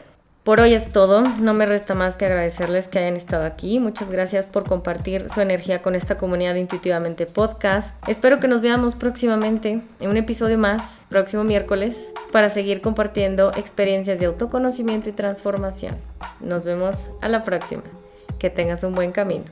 por 0.47 0.61
hoy 0.61 0.73
es 0.73 0.93
todo, 0.93 1.23
no 1.23 1.53
me 1.53 1.65
resta 1.65 1.93
más 1.93 2.15
que 2.15 2.25
agradecerles 2.25 2.87
que 2.87 2.99
hayan 2.99 3.17
estado 3.17 3.43
aquí. 3.43 3.81
Muchas 3.81 4.09
gracias 4.09 4.45
por 4.45 4.63
compartir 4.63 5.27
su 5.27 5.41
energía 5.41 5.81
con 5.81 5.93
esta 5.93 6.17
comunidad 6.17 6.53
de 6.53 6.61
Intuitivamente 6.61 7.25
Podcast. 7.25 7.93
Espero 8.07 8.39
que 8.39 8.47
nos 8.47 8.61
veamos 8.61 8.95
próximamente 8.95 9.81
en 9.99 10.09
un 10.09 10.15
episodio 10.15 10.57
más, 10.57 11.01
próximo 11.09 11.43
miércoles, 11.43 12.13
para 12.31 12.47
seguir 12.47 12.79
compartiendo 12.79 13.51
experiencias 13.57 14.21
de 14.21 14.27
autoconocimiento 14.27 15.09
y 15.09 15.11
transformación. 15.11 15.97
Nos 16.39 16.63
vemos 16.63 16.95
a 17.19 17.27
la 17.27 17.43
próxima. 17.43 17.83
Que 18.39 18.49
tengas 18.49 18.85
un 18.85 18.95
buen 18.95 19.11
camino. 19.11 19.43